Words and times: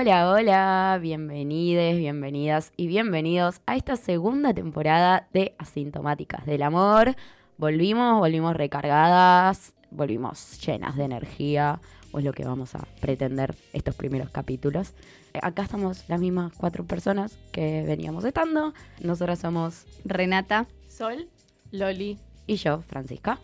Hola, 0.00 0.30
hola, 0.30 0.98
bienvenides, 1.02 1.98
bienvenidas 1.98 2.72
y 2.76 2.86
bienvenidos 2.86 3.60
a 3.66 3.74
esta 3.74 3.96
segunda 3.96 4.54
temporada 4.54 5.26
de 5.32 5.56
Asintomáticas 5.58 6.46
del 6.46 6.62
Amor. 6.62 7.16
Volvimos, 7.56 8.20
volvimos 8.20 8.54
recargadas, 8.54 9.74
volvimos 9.90 10.64
llenas 10.64 10.94
de 10.96 11.02
energía, 11.02 11.80
o 12.12 12.20
es 12.20 12.24
lo 12.24 12.32
que 12.32 12.44
vamos 12.44 12.76
a 12.76 12.86
pretender 13.00 13.56
estos 13.72 13.96
primeros 13.96 14.30
capítulos. 14.30 14.94
Eh, 15.34 15.40
Acá 15.42 15.64
estamos 15.64 16.08
las 16.08 16.20
mismas 16.20 16.52
cuatro 16.56 16.84
personas 16.84 17.36
que 17.50 17.82
veníamos 17.84 18.24
estando. 18.24 18.74
Nosotras 19.00 19.40
somos 19.40 19.84
Renata. 20.04 20.68
Sol. 20.86 21.28
Loli. 21.72 22.20
y 22.46 22.54
yo, 22.54 22.82
Francisca. 22.82 23.40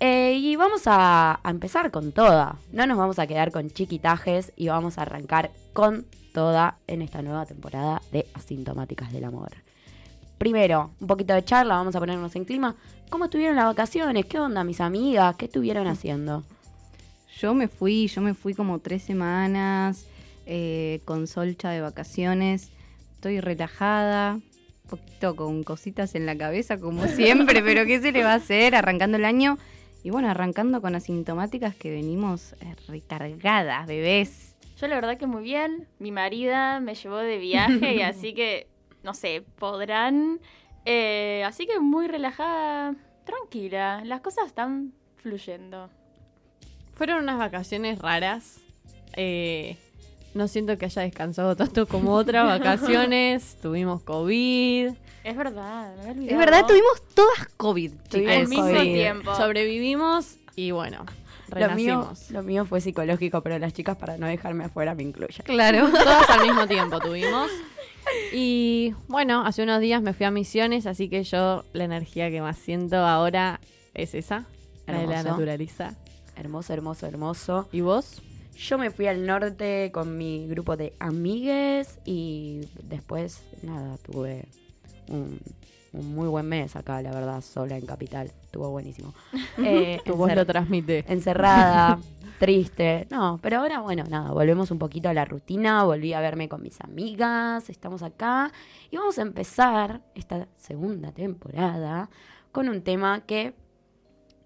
Eh, 0.00 0.34
y 0.40 0.56
vamos 0.56 0.82
a, 0.86 1.40
a 1.42 1.50
empezar 1.50 1.90
con 1.90 2.12
toda. 2.12 2.56
No 2.72 2.86
nos 2.86 2.98
vamos 2.98 3.18
a 3.18 3.26
quedar 3.26 3.50
con 3.50 3.70
chiquitajes 3.70 4.52
y 4.56 4.68
vamos 4.68 4.98
a 4.98 5.02
arrancar 5.02 5.50
con 5.72 6.06
toda 6.32 6.78
en 6.86 7.02
esta 7.02 7.22
nueva 7.22 7.46
temporada 7.46 8.00
de 8.12 8.26
Asintomáticas 8.34 9.12
del 9.12 9.24
Amor. 9.24 9.50
Primero, 10.38 10.92
un 11.00 11.08
poquito 11.08 11.34
de 11.34 11.44
charla, 11.44 11.74
vamos 11.74 11.96
a 11.96 11.98
ponernos 11.98 12.36
en 12.36 12.44
clima. 12.44 12.76
¿Cómo 13.10 13.24
estuvieron 13.24 13.56
las 13.56 13.64
vacaciones? 13.64 14.26
¿Qué 14.26 14.38
onda, 14.38 14.62
mis 14.62 14.80
amigas? 14.80 15.34
¿Qué 15.36 15.46
estuvieron 15.46 15.88
haciendo? 15.88 16.44
Yo 17.40 17.54
me 17.54 17.66
fui, 17.66 18.06
yo 18.06 18.20
me 18.20 18.34
fui 18.34 18.54
como 18.54 18.78
tres 18.78 19.02
semanas 19.02 20.06
eh, 20.46 21.00
con 21.04 21.26
solcha 21.26 21.70
de 21.70 21.80
vacaciones. 21.80 22.70
Estoy 23.14 23.40
relajada, 23.40 24.34
un 24.34 24.90
poquito 24.90 25.34
con 25.34 25.64
cositas 25.64 26.14
en 26.14 26.24
la 26.24 26.36
cabeza 26.36 26.78
como 26.78 27.06
siempre, 27.06 27.62
pero 27.64 27.84
¿qué 27.84 28.00
se 28.00 28.12
le 28.12 28.22
va 28.22 28.32
a 28.32 28.36
hacer 28.36 28.76
arrancando 28.76 29.16
el 29.16 29.24
año? 29.24 29.58
Y 30.02 30.10
bueno, 30.10 30.30
arrancando 30.30 30.80
con 30.80 30.94
asintomáticas 30.94 31.74
que 31.74 31.90
venimos 31.90 32.54
eh, 32.60 32.74
recargadas, 32.86 33.86
bebés. 33.86 34.56
Yo 34.80 34.86
la 34.86 34.94
verdad 34.94 35.18
que 35.18 35.26
muy 35.26 35.42
bien. 35.42 35.88
Mi 35.98 36.12
marida 36.12 36.80
me 36.80 36.94
llevó 36.94 37.16
de 37.16 37.38
viaje 37.38 37.94
y 37.94 38.02
así 38.02 38.32
que, 38.32 38.68
no 39.02 39.12
sé, 39.14 39.42
podrán. 39.58 40.40
Eh, 40.84 41.42
así 41.44 41.66
que 41.66 41.80
muy 41.80 42.06
relajada, 42.06 42.94
tranquila. 43.24 44.02
Las 44.04 44.20
cosas 44.20 44.46
están 44.46 44.92
fluyendo. 45.16 45.90
Fueron 46.94 47.22
unas 47.24 47.38
vacaciones 47.38 47.98
raras. 47.98 48.60
Eh, 49.16 49.76
no 50.34 50.46
siento 50.46 50.78
que 50.78 50.84
haya 50.84 51.02
descansado 51.02 51.56
tanto 51.56 51.86
como 51.88 52.12
otras 52.14 52.46
vacaciones. 52.58 53.56
Tuvimos 53.60 54.02
COVID. 54.02 54.92
Es 55.24 55.36
verdad, 55.36 55.94
me 55.96 56.00
había 56.02 56.12
olvidado. 56.12 56.30
Es 56.32 56.38
verdad, 56.38 56.66
tuvimos 56.66 57.02
todas 57.14 57.48
COVID, 57.56 57.92
Tuvimos 58.08 58.32
al 58.36 58.48
mismo 58.48 58.64
COVID. 58.66 58.82
tiempo. 58.94 59.34
Sobrevivimos 59.34 60.36
y 60.56 60.70
bueno, 60.70 61.04
Lo 61.48 61.56
mío, 61.56 61.66
renacimos. 61.68 62.30
lo 62.30 62.42
mío 62.42 62.64
fue 62.64 62.80
psicológico, 62.80 63.42
pero 63.42 63.58
las 63.58 63.72
chicas, 63.72 63.96
para 63.96 64.16
no 64.16 64.26
dejarme 64.26 64.64
afuera, 64.64 64.94
me 64.94 65.02
incluyen. 65.02 65.44
Claro. 65.44 65.88
Todas 65.92 66.30
al 66.30 66.42
mismo 66.46 66.66
tiempo 66.66 66.98
tuvimos. 67.00 67.50
Y 68.32 68.94
bueno, 69.08 69.44
hace 69.44 69.62
unos 69.62 69.80
días 69.80 70.00
me 70.02 70.14
fui 70.14 70.24
a 70.24 70.30
misiones, 70.30 70.86
así 70.86 71.08
que 71.10 71.24
yo 71.24 71.64
la 71.74 71.84
energía 71.84 72.30
que 72.30 72.40
más 72.40 72.56
siento 72.58 72.96
ahora 72.96 73.60
es 73.94 74.14
esa, 74.14 74.46
la 74.86 75.00
de 75.00 75.06
la 75.06 75.14
Hermoso. 75.20 75.28
naturaleza. 75.30 75.96
Hermoso, 76.36 76.72
hermoso, 76.72 77.06
hermoso. 77.06 77.68
¿Y 77.72 77.80
vos? 77.82 78.22
Yo 78.56 78.78
me 78.78 78.90
fui 78.90 79.06
al 79.06 79.26
norte 79.26 79.90
con 79.92 80.16
mi 80.16 80.46
grupo 80.48 80.76
de 80.76 80.94
amigues 81.00 81.98
y 82.04 82.62
después, 82.82 83.42
nada, 83.62 83.98
tuve 83.98 84.46
un, 85.10 85.38
un 85.92 86.14
muy 86.14 86.28
buen 86.28 86.46
mes 86.46 86.76
acá, 86.76 87.00
la 87.02 87.10
verdad, 87.12 87.40
sola 87.40 87.76
en 87.76 87.86
Capital. 87.86 88.26
Estuvo 88.42 88.70
buenísimo. 88.70 89.14
Eh, 89.58 90.00
Tu 90.04 90.14
voz 90.14 90.34
lo 90.34 90.46
transmite. 90.46 91.04
encerrada, 91.08 91.98
triste. 92.38 93.06
No, 93.10 93.38
pero 93.42 93.58
ahora, 93.58 93.80
bueno, 93.80 94.04
nada, 94.08 94.30
volvemos 94.32 94.70
un 94.70 94.78
poquito 94.78 95.08
a 95.08 95.14
la 95.14 95.24
rutina. 95.24 95.82
Volví 95.84 96.12
a 96.12 96.20
verme 96.20 96.48
con 96.48 96.62
mis 96.62 96.80
amigas, 96.80 97.68
estamos 97.70 98.02
acá 98.02 98.52
y 98.90 98.96
vamos 98.96 99.18
a 99.18 99.22
empezar 99.22 100.02
esta 100.14 100.46
segunda 100.56 101.10
temporada 101.12 102.08
con 102.52 102.68
un 102.68 102.82
tema 102.82 103.20
que, 103.26 103.54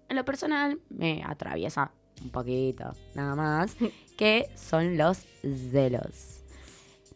en 0.09 0.15
lo 0.15 0.25
personal, 0.25 0.79
me 0.89 1.23
atraviesa 1.23 1.91
un 2.23 2.29
poquito, 2.31 2.91
nada 3.15 3.35
más, 3.35 3.75
que 4.17 4.49
son 4.55 4.97
los 4.97 5.25
celos. 5.71 6.32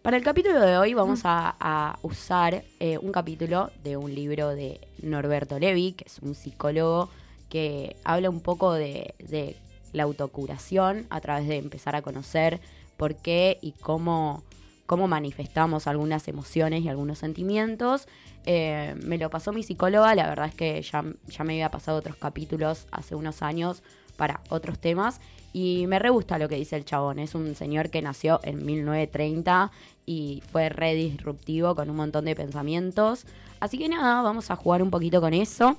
Para 0.07 0.15
el 0.15 0.23
capítulo 0.23 0.61
de 0.61 0.77
hoy 0.77 0.93
vamos 0.93 1.25
a, 1.25 1.57
a 1.59 1.99
usar 2.01 2.63
eh, 2.79 2.97
un 2.97 3.11
capítulo 3.11 3.71
de 3.83 3.97
un 3.97 4.15
libro 4.15 4.55
de 4.55 4.79
Norberto 5.01 5.59
Levi, 5.59 5.91
que 5.91 6.05
es 6.05 6.19
un 6.19 6.33
psicólogo 6.33 7.09
que 7.49 7.97
habla 8.05 8.29
un 8.29 8.39
poco 8.39 8.71
de, 8.71 9.15
de 9.19 9.57
la 9.91 10.03
autocuración 10.03 11.07
a 11.09 11.19
través 11.19 11.49
de 11.49 11.57
empezar 11.57 11.97
a 11.97 12.03
conocer 12.03 12.61
por 12.95 13.15
qué 13.15 13.57
y 13.61 13.73
cómo, 13.73 14.43
cómo 14.85 15.09
manifestamos 15.09 15.87
algunas 15.87 16.29
emociones 16.29 16.83
y 16.83 16.87
algunos 16.87 17.17
sentimientos. 17.17 18.07
Eh, 18.45 18.95
me 19.03 19.17
lo 19.17 19.29
pasó 19.29 19.51
mi 19.51 19.61
psicóloga, 19.61 20.15
la 20.15 20.29
verdad 20.29 20.45
es 20.47 20.55
que 20.55 20.81
ya, 20.83 21.03
ya 21.27 21.43
me 21.43 21.55
había 21.55 21.69
pasado 21.69 21.97
otros 21.97 22.15
capítulos 22.15 22.87
hace 22.91 23.13
unos 23.13 23.41
años 23.41 23.83
para 24.17 24.41
otros 24.49 24.79
temas 24.79 25.21
y 25.53 25.87
me 25.87 25.97
re 25.97 26.09
gusta 26.09 26.37
lo 26.37 26.49
que 26.49 26.55
dice 26.55 26.75
el 26.75 26.85
chabón. 26.85 27.19
Es 27.19 27.33
un 27.33 27.55
señor 27.55 27.89
que 27.89 28.01
nació 28.01 28.39
en 28.43 28.65
1930 28.65 29.71
y 30.05 30.43
fue 30.51 30.69
re 30.69 30.93
disruptivo 30.93 31.73
con 31.73 31.89
un 31.89 31.95
montón 31.95 32.25
de 32.25 32.35
pensamientos. 32.35 33.25
Así 33.59 33.77
que 33.77 33.89
nada, 33.89 34.21
vamos 34.21 34.51
a 34.51 34.55
jugar 34.55 34.83
un 34.83 34.91
poquito 34.91 35.21
con 35.21 35.33
eso. 35.33 35.77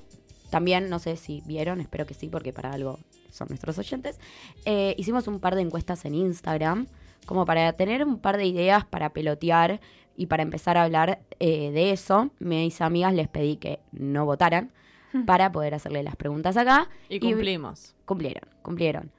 También, 0.50 0.88
no 0.88 0.99
sé 0.99 1.16
si 1.16 1.43
vieron, 1.47 1.81
espero 1.81 2.06
que 2.06 2.15
sí, 2.15 2.28
porque 2.28 2.53
para 2.53 2.72
algo 2.72 2.99
son 3.31 3.49
nuestros 3.50 3.78
oyentes. 3.78 4.19
eh, 4.65 4.94
hicimos 4.99 5.28
un 5.28 5.38
par 5.38 5.55
de 5.55 5.60
encuestas 5.60 6.05
en 6.06 6.15
Instagram, 6.15 6.87
como 7.26 7.44
para 7.44 7.72
tener 7.75 8.05
un 8.05 8.19
par 8.19 8.37
de 8.37 8.47
ideas 8.47 8.84
para 8.84 9.10
pelotear 9.10 9.81
y 10.16 10.26
para 10.26 10.43
empezar 10.43 10.76
a 10.76 10.84
hablar 10.84 11.20
eh, 11.38 11.70
de 11.70 11.93
eso. 11.93 12.31
Mis 12.41 12.81
amigas 12.81 13.15
les 13.15 13.28
pedí 13.28 13.56
que 13.56 13.78
no 13.93 14.25
votaran 14.25 14.72
para 15.26 15.50
poder 15.52 15.74
hacerle 15.74 16.02
las 16.02 16.16
preguntas 16.16 16.56
acá. 16.56 16.88
Y 17.08 17.20
cumplimos. 17.20 17.94
Cumplieron, 18.04 18.48
cumplieron. 18.62 19.10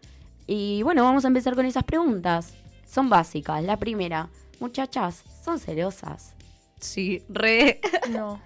Y 0.47 0.81
bueno, 0.83 1.03
vamos 1.03 1.25
a 1.25 1.27
empezar 1.27 1.55
con 1.55 1.65
esas 1.65 1.83
preguntas. 1.83 2.55
Son 2.87 3.09
básicas. 3.09 3.63
La 3.63 3.77
primera, 3.77 4.29
muchachas, 4.59 5.23
¿son 5.43 5.59
celosas? 5.59 6.33
Sí, 6.79 7.21
re. 7.29 7.79
No. 8.09 8.39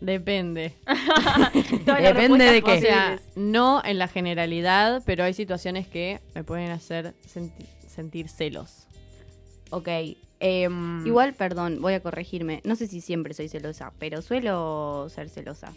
Depende. 0.00 0.74
Depende 1.86 2.44
de 2.50 2.62
qué. 2.62 2.72
O 2.72 2.80
sea, 2.80 3.20
no 3.36 3.82
en 3.84 3.98
la 3.98 4.08
generalidad, 4.08 5.02
pero 5.06 5.22
hay 5.24 5.32
situaciones 5.32 5.86
que 5.86 6.20
me 6.34 6.42
pueden 6.42 6.70
hacer 6.70 7.14
senti- 7.24 7.66
sentir 7.86 8.28
celos. 8.28 8.88
Ok. 9.70 9.88
em, 10.40 11.06
Igual, 11.06 11.34
perdón, 11.34 11.80
voy 11.80 11.94
a 11.94 12.00
corregirme. 12.02 12.60
No 12.64 12.74
sé 12.74 12.88
si 12.88 13.00
siempre 13.00 13.32
soy 13.32 13.48
celosa, 13.48 13.92
pero 14.00 14.22
suelo 14.22 15.06
ser 15.08 15.28
celosa. 15.28 15.72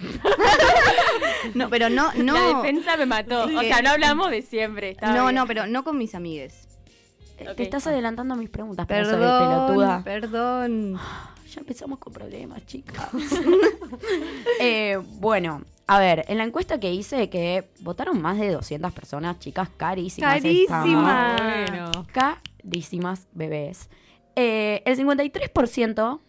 no, 1.54 1.68
pero 1.70 1.88
no, 1.88 2.12
La 2.14 2.22
no. 2.22 2.62
defensa 2.62 2.96
me 2.96 3.06
mató. 3.06 3.44
O 3.44 3.60
sea, 3.60 3.82
no 3.82 3.90
hablamos 3.90 4.30
de 4.30 4.42
siempre. 4.42 4.96
No, 5.00 5.24
bien. 5.24 5.34
no, 5.34 5.46
pero 5.46 5.66
no 5.66 5.84
con 5.84 5.98
mis 5.98 6.14
amigues. 6.14 6.68
Te 7.56 7.62
estás 7.62 7.86
adelantando 7.86 8.34
a 8.34 8.36
mis 8.36 8.50
preguntas, 8.50 8.86
Perdón, 8.86 9.20
pelotuda. 9.20 10.02
perdón. 10.04 10.98
Ya 11.52 11.60
empezamos 11.60 11.98
con 11.98 12.14
problemas, 12.14 12.64
chicas. 12.64 13.10
Eh, 14.58 14.98
bueno, 15.20 15.62
a 15.86 15.98
ver, 15.98 16.24
en 16.28 16.38
la 16.38 16.44
encuesta 16.44 16.80
que 16.80 16.90
hice, 16.92 17.28
que 17.28 17.68
votaron 17.80 18.22
más 18.22 18.38
de 18.38 18.50
200 18.50 18.90
personas, 18.92 19.38
chicas 19.38 19.68
carísimas. 19.76 20.40
Carísimas. 20.40 21.40
Bueno. 21.68 22.06
Carísimas 22.10 23.26
bebés. 23.32 23.90
Eh, 24.34 24.82
el 24.86 24.96
53% 24.96 26.20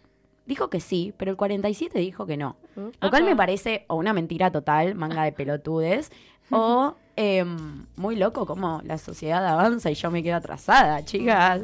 dijo 0.46 0.68
que 0.70 0.80
sí, 0.80 1.12
pero 1.16 1.30
el 1.30 1.36
47% 1.36 1.92
dijo 1.94 2.26
que 2.26 2.36
no. 2.36 2.56
Lo 3.00 3.10
cual 3.10 3.22
me 3.24 3.36
parece 3.36 3.84
o 3.88 3.94
una 3.96 4.12
mentira 4.12 4.50
total, 4.50 4.94
manga 4.94 5.24
de 5.24 5.32
pelotudes, 5.32 6.10
o 6.50 6.94
em, 7.16 7.86
muy 7.96 8.16
loco 8.16 8.44
como 8.46 8.80
la 8.84 8.98
sociedad 8.98 9.46
avanza 9.46 9.90
y 9.90 9.94
yo 9.94 10.10
me 10.10 10.22
quedo 10.22 10.36
atrasada, 10.36 11.04
chicas. 11.04 11.62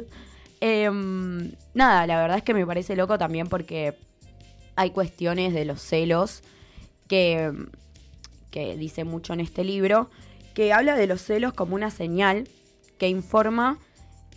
Em, 0.59 1.51
nada, 1.73 2.05
la 2.07 2.21
verdad 2.21 2.37
es 2.37 2.43
que 2.43 2.53
me 2.53 2.65
parece 2.65 2.95
loco 2.95 3.17
también 3.17 3.47
porque 3.47 3.95
hay 4.75 4.91
cuestiones 4.91 5.53
de 5.53 5.65
los 5.65 5.81
celos 5.81 6.41
que, 7.07 7.51
que 8.51 8.75
dice 8.77 9.03
mucho 9.03 9.33
en 9.33 9.39
este 9.41 9.63
libro, 9.63 10.09
que 10.53 10.71
habla 10.73 10.95
de 10.95 11.07
los 11.07 11.21
celos 11.21 11.53
como 11.53 11.75
una 11.75 11.89
señal 11.91 12.47
que 12.97 13.09
informa 13.09 13.79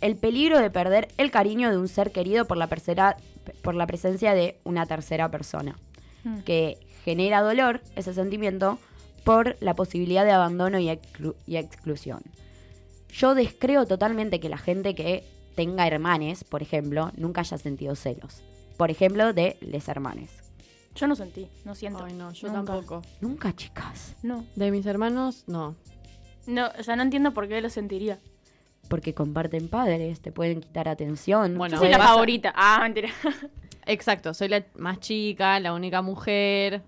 el 0.01 0.15
peligro 0.15 0.59
de 0.59 0.69
perder 0.69 1.07
el 1.17 1.31
cariño 1.31 1.69
de 1.69 1.77
un 1.77 1.87
ser 1.87 2.11
querido 2.11 2.45
por 2.45 2.57
la, 2.57 2.67
persera- 2.67 3.17
por 3.61 3.75
la 3.75 3.87
presencia 3.87 4.33
de 4.33 4.59
una 4.63 4.85
tercera 4.85 5.29
persona 5.31 5.77
Hmm. 6.23 6.39
que 6.39 6.77
genera 7.03 7.41
dolor, 7.41 7.81
ese 7.95 8.13
sentimiento, 8.13 8.79
por 9.23 9.55
la 9.59 9.75
posibilidad 9.75 10.25
de 10.25 10.31
abandono 10.31 10.79
y, 10.79 10.87
exclu- 10.87 11.35
y 11.45 11.57
exclusión. 11.57 12.21
Yo 13.09 13.35
descreo 13.35 13.85
totalmente 13.85 14.39
que 14.39 14.49
la 14.49 14.57
gente 14.57 14.93
que 14.95 15.23
tenga 15.55 15.87
hermanes, 15.87 16.43
por 16.43 16.61
ejemplo, 16.61 17.11
nunca 17.15 17.41
haya 17.41 17.57
sentido 17.57 17.95
celos. 17.95 18.41
Por 18.77 18.91
ejemplo, 18.91 19.33
de 19.33 19.55
les 19.61 19.87
hermanes. 19.87 20.31
Yo 20.95 21.07
no 21.07 21.15
sentí, 21.15 21.47
no 21.63 21.75
siento. 21.75 22.03
Ay, 22.03 22.13
no, 22.13 22.31
yo 22.33 22.47
Nunca. 22.49 22.73
tampoco. 22.73 23.01
Nunca, 23.21 23.55
chicas. 23.55 24.15
No. 24.23 24.45
De 24.55 24.71
mis 24.71 24.85
hermanos, 24.85 25.43
no. 25.47 25.75
No, 26.47 26.69
o 26.77 26.83
sea, 26.83 26.95
no 26.95 27.03
entiendo 27.03 27.33
por 27.33 27.47
qué 27.47 27.61
lo 27.61 27.69
sentiría. 27.69 28.19
Porque 28.85 29.13
comparten 29.13 29.67
padres, 29.67 30.21
te 30.21 30.31
pueden 30.31 30.61
quitar 30.61 30.87
atención. 30.87 31.57
Bueno, 31.57 31.73
Yo 31.73 31.79
soy 31.79 31.87
me 31.87 31.91
la 31.93 31.97
pasa- 31.99 32.09
favorita. 32.11 32.53
Ah, 32.55 32.79
mentira. 32.83 33.09
Exacto, 33.85 34.33
soy 34.33 34.47
la 34.49 34.63
más 34.77 34.99
chica, 34.99 35.59
la 35.59 35.73
única 35.73 36.01
mujer. 36.01 36.81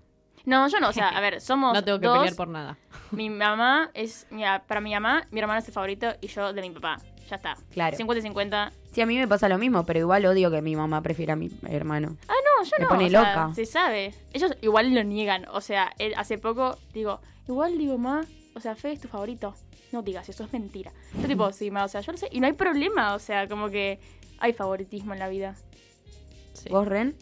No, 0.44 0.66
yo 0.68 0.80
no. 0.80 0.88
O 0.88 0.92
sea, 0.92 1.08
a 1.10 1.20
ver, 1.20 1.40
somos 1.40 1.74
No 1.74 1.84
tengo 1.84 2.00
que 2.00 2.06
dos. 2.06 2.18
pelear 2.18 2.34
por 2.36 2.48
nada. 2.48 2.78
Mi 3.10 3.28
mamá 3.30 3.90
es. 3.94 4.26
mi- 4.30 4.42
para 4.66 4.80
mi 4.80 4.92
mamá, 4.94 5.26
mi 5.30 5.40
hermano 5.40 5.58
es 5.60 5.68
el 5.68 5.74
favorito 5.74 6.08
y 6.20 6.28
yo 6.28 6.52
de 6.52 6.62
mi 6.62 6.70
papá. 6.70 6.98
Ya 7.28 7.36
está. 7.36 7.56
Claro. 7.70 7.94
50 7.96 8.18
y 8.20 8.22
50. 8.22 8.72
Sí, 8.90 9.02
a 9.02 9.06
mí 9.06 9.18
me 9.18 9.28
pasa 9.28 9.48
lo 9.50 9.58
mismo, 9.58 9.84
pero 9.84 9.98
igual 10.00 10.24
odio 10.24 10.50
que 10.50 10.62
mi 10.62 10.74
mamá 10.74 11.02
prefiera 11.02 11.34
a 11.34 11.36
mi 11.36 11.50
hermano. 11.68 12.16
Ah, 12.26 12.32
no, 12.32 12.64
yo 12.64 12.70
Me 12.78 12.84
no. 12.84 12.88
pone 12.88 13.06
o 13.06 13.10
sea, 13.10 13.20
loca. 13.20 13.54
se 13.54 13.66
sabe. 13.66 14.14
Ellos 14.32 14.52
igual 14.62 14.94
lo 14.94 15.04
niegan. 15.04 15.44
O 15.52 15.60
sea, 15.60 15.92
él- 15.98 16.14
hace 16.16 16.38
poco 16.38 16.78
digo, 16.94 17.20
igual 17.46 17.76
digo, 17.76 17.98
ma, 17.98 18.22
o 18.54 18.60
sea, 18.60 18.74
Fe 18.74 18.92
es 18.92 19.00
tu 19.00 19.08
favorito. 19.08 19.54
No 19.92 20.02
digas, 20.02 20.28
eso 20.28 20.44
es 20.44 20.52
mentira. 20.52 20.92
Yo 21.20 21.26
tipo, 21.26 21.50
sí, 21.52 21.70
ma, 21.70 21.84
o 21.84 21.88
sea, 21.88 22.00
yo 22.02 22.12
lo 22.12 22.18
sé. 22.18 22.28
Y 22.30 22.40
no 22.40 22.46
hay 22.46 22.52
problema, 22.52 23.14
o 23.14 23.18
sea, 23.18 23.48
como 23.48 23.68
que 23.70 23.98
hay 24.38 24.52
favoritismo 24.52 25.12
en 25.14 25.18
la 25.18 25.28
vida. 25.28 25.56
Sí. 26.52 26.68
¿Vos, 26.70 26.86
Ren? 26.86 27.16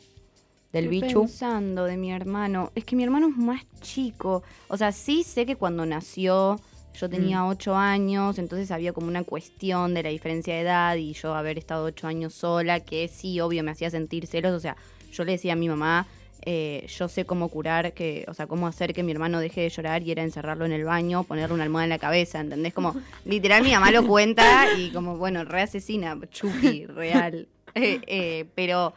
Del 0.73 0.85
Estoy 0.87 1.01
bichu. 1.03 1.21
pensando 1.23 1.85
de 1.85 1.97
mi 1.97 2.11
hermano. 2.13 2.73
Es 2.75 2.85
que 2.85 2.97
mi 2.97 3.05
hermano 3.05 3.29
es 3.29 3.37
más 3.37 3.63
chico. 3.81 4.43
O 4.69 4.77
sea, 4.77 4.93
sí 4.93 5.23
sé 5.23 5.47
que 5.47 5.57
cuando 5.57 5.87
nació 5.87 6.61
yo 6.99 7.11
tenía 7.11 7.43
Mm. 7.43 7.49
ocho 7.49 7.77
años, 7.77 8.39
entonces 8.39 8.71
había 8.71 8.93
como 8.95 9.07
una 9.09 9.23
cuestión 9.23 9.93
de 9.93 10.03
la 10.03 10.09
diferencia 10.09 10.55
de 10.55 10.61
edad 10.63 10.97
y 10.97 11.13
yo 11.13 11.35
haber 11.35 11.59
estado 11.59 11.85
ocho 11.85 12.07
años 12.07 12.33
sola, 12.35 12.81
que 12.81 13.07
sí, 13.09 13.39
obvio, 13.41 13.63
me 13.63 13.71
hacía 13.71 13.91
sentir 13.91 14.27
celos. 14.27 14.55
O 14.55 14.61
sea, 14.61 14.77
yo 15.13 15.25
le 15.25 15.33
decía 15.33 15.53
a 15.53 15.57
mi 15.57 15.69
mamá, 15.69 16.07
eh, 16.49 16.87
yo 16.87 17.09
sé 17.09 17.25
cómo 17.25 17.49
curar, 17.49 17.93
que, 17.93 18.25
o 18.29 18.35
sea, 18.35 18.47
cómo 18.47 18.69
hacer 18.69 18.95
que 18.95 19.03
mi 19.03 19.11
hermano 19.11 19.41
deje 19.41 19.63
de 19.63 19.69
llorar 19.69 20.05
y 20.05 20.13
era 20.13 20.23
encerrarlo 20.23 20.65
en 20.65 20.71
el 20.71 20.85
baño, 20.85 21.25
ponerle 21.25 21.55
una 21.55 21.65
almohada 21.65 21.87
en 21.87 21.91
la 21.91 21.99
cabeza, 21.99 22.39
¿entendés? 22.39 22.73
Como, 22.73 22.95
literal, 23.25 23.65
mi 23.65 23.73
mamá 23.73 23.91
lo 23.91 24.07
cuenta 24.07 24.73
y 24.79 24.91
como, 24.91 25.17
bueno, 25.17 25.45
re 25.45 25.63
asesina, 25.63 26.17
chupi, 26.31 26.87
real. 26.87 27.49
Eh, 27.79 28.01
eh, 28.07 28.47
pero 28.55 28.95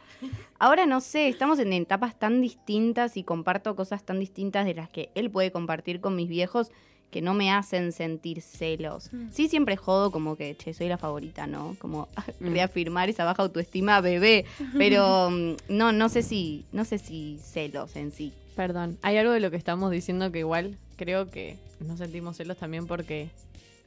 ahora 0.58 0.86
no 0.86 1.02
sé, 1.02 1.28
estamos 1.28 1.58
en 1.58 1.74
etapas 1.74 2.18
tan 2.18 2.40
distintas 2.40 3.18
y 3.18 3.24
comparto 3.24 3.76
cosas 3.76 4.04
tan 4.04 4.18
distintas 4.18 4.64
de 4.64 4.72
las 4.72 4.88
que 4.88 5.10
él 5.14 5.30
puede 5.30 5.52
compartir 5.52 6.00
con 6.00 6.16
mis 6.16 6.30
viejos 6.30 6.70
que 7.10 7.20
no 7.22 7.34
me 7.34 7.50
hacen 7.50 7.92
sentir 7.92 8.40
celos. 8.40 9.10
Sí, 9.32 9.48
siempre 9.48 9.76
jodo 9.76 10.10
como 10.12 10.36
que, 10.36 10.56
che, 10.56 10.72
soy 10.74 10.88
la 10.88 10.96
favorita, 10.98 11.46
¿no? 11.46 11.76
Como 11.80 12.08
Mm. 12.40 12.52
reafirmar 12.52 13.08
esa 13.08 13.24
baja 13.24 13.42
autoestima, 13.42 14.00
bebé. 14.00 14.44
Pero 14.78 15.30
mm, 15.30 15.56
no, 15.68 15.92
no 15.92 16.08
sé 16.08 16.22
si, 16.22 16.64
no 16.72 16.84
sé 16.84 16.98
si 16.98 17.38
celos 17.42 17.96
en 17.96 18.12
sí. 18.12 18.32
Perdón, 18.56 18.98
hay 19.02 19.16
algo 19.16 19.32
de 19.32 19.40
lo 19.40 19.50
que 19.50 19.56
estamos 19.56 19.90
diciendo 19.90 20.30
que 20.32 20.40
igual 20.40 20.76
creo 20.96 21.30
que 21.30 21.56
no 21.80 21.96
sentimos 21.96 22.36
celos 22.36 22.56
también 22.58 22.86
porque 22.86 23.28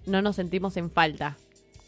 no 0.06 0.22
nos 0.22 0.36
sentimos 0.36 0.76
en 0.78 0.90
falta. 0.92 1.38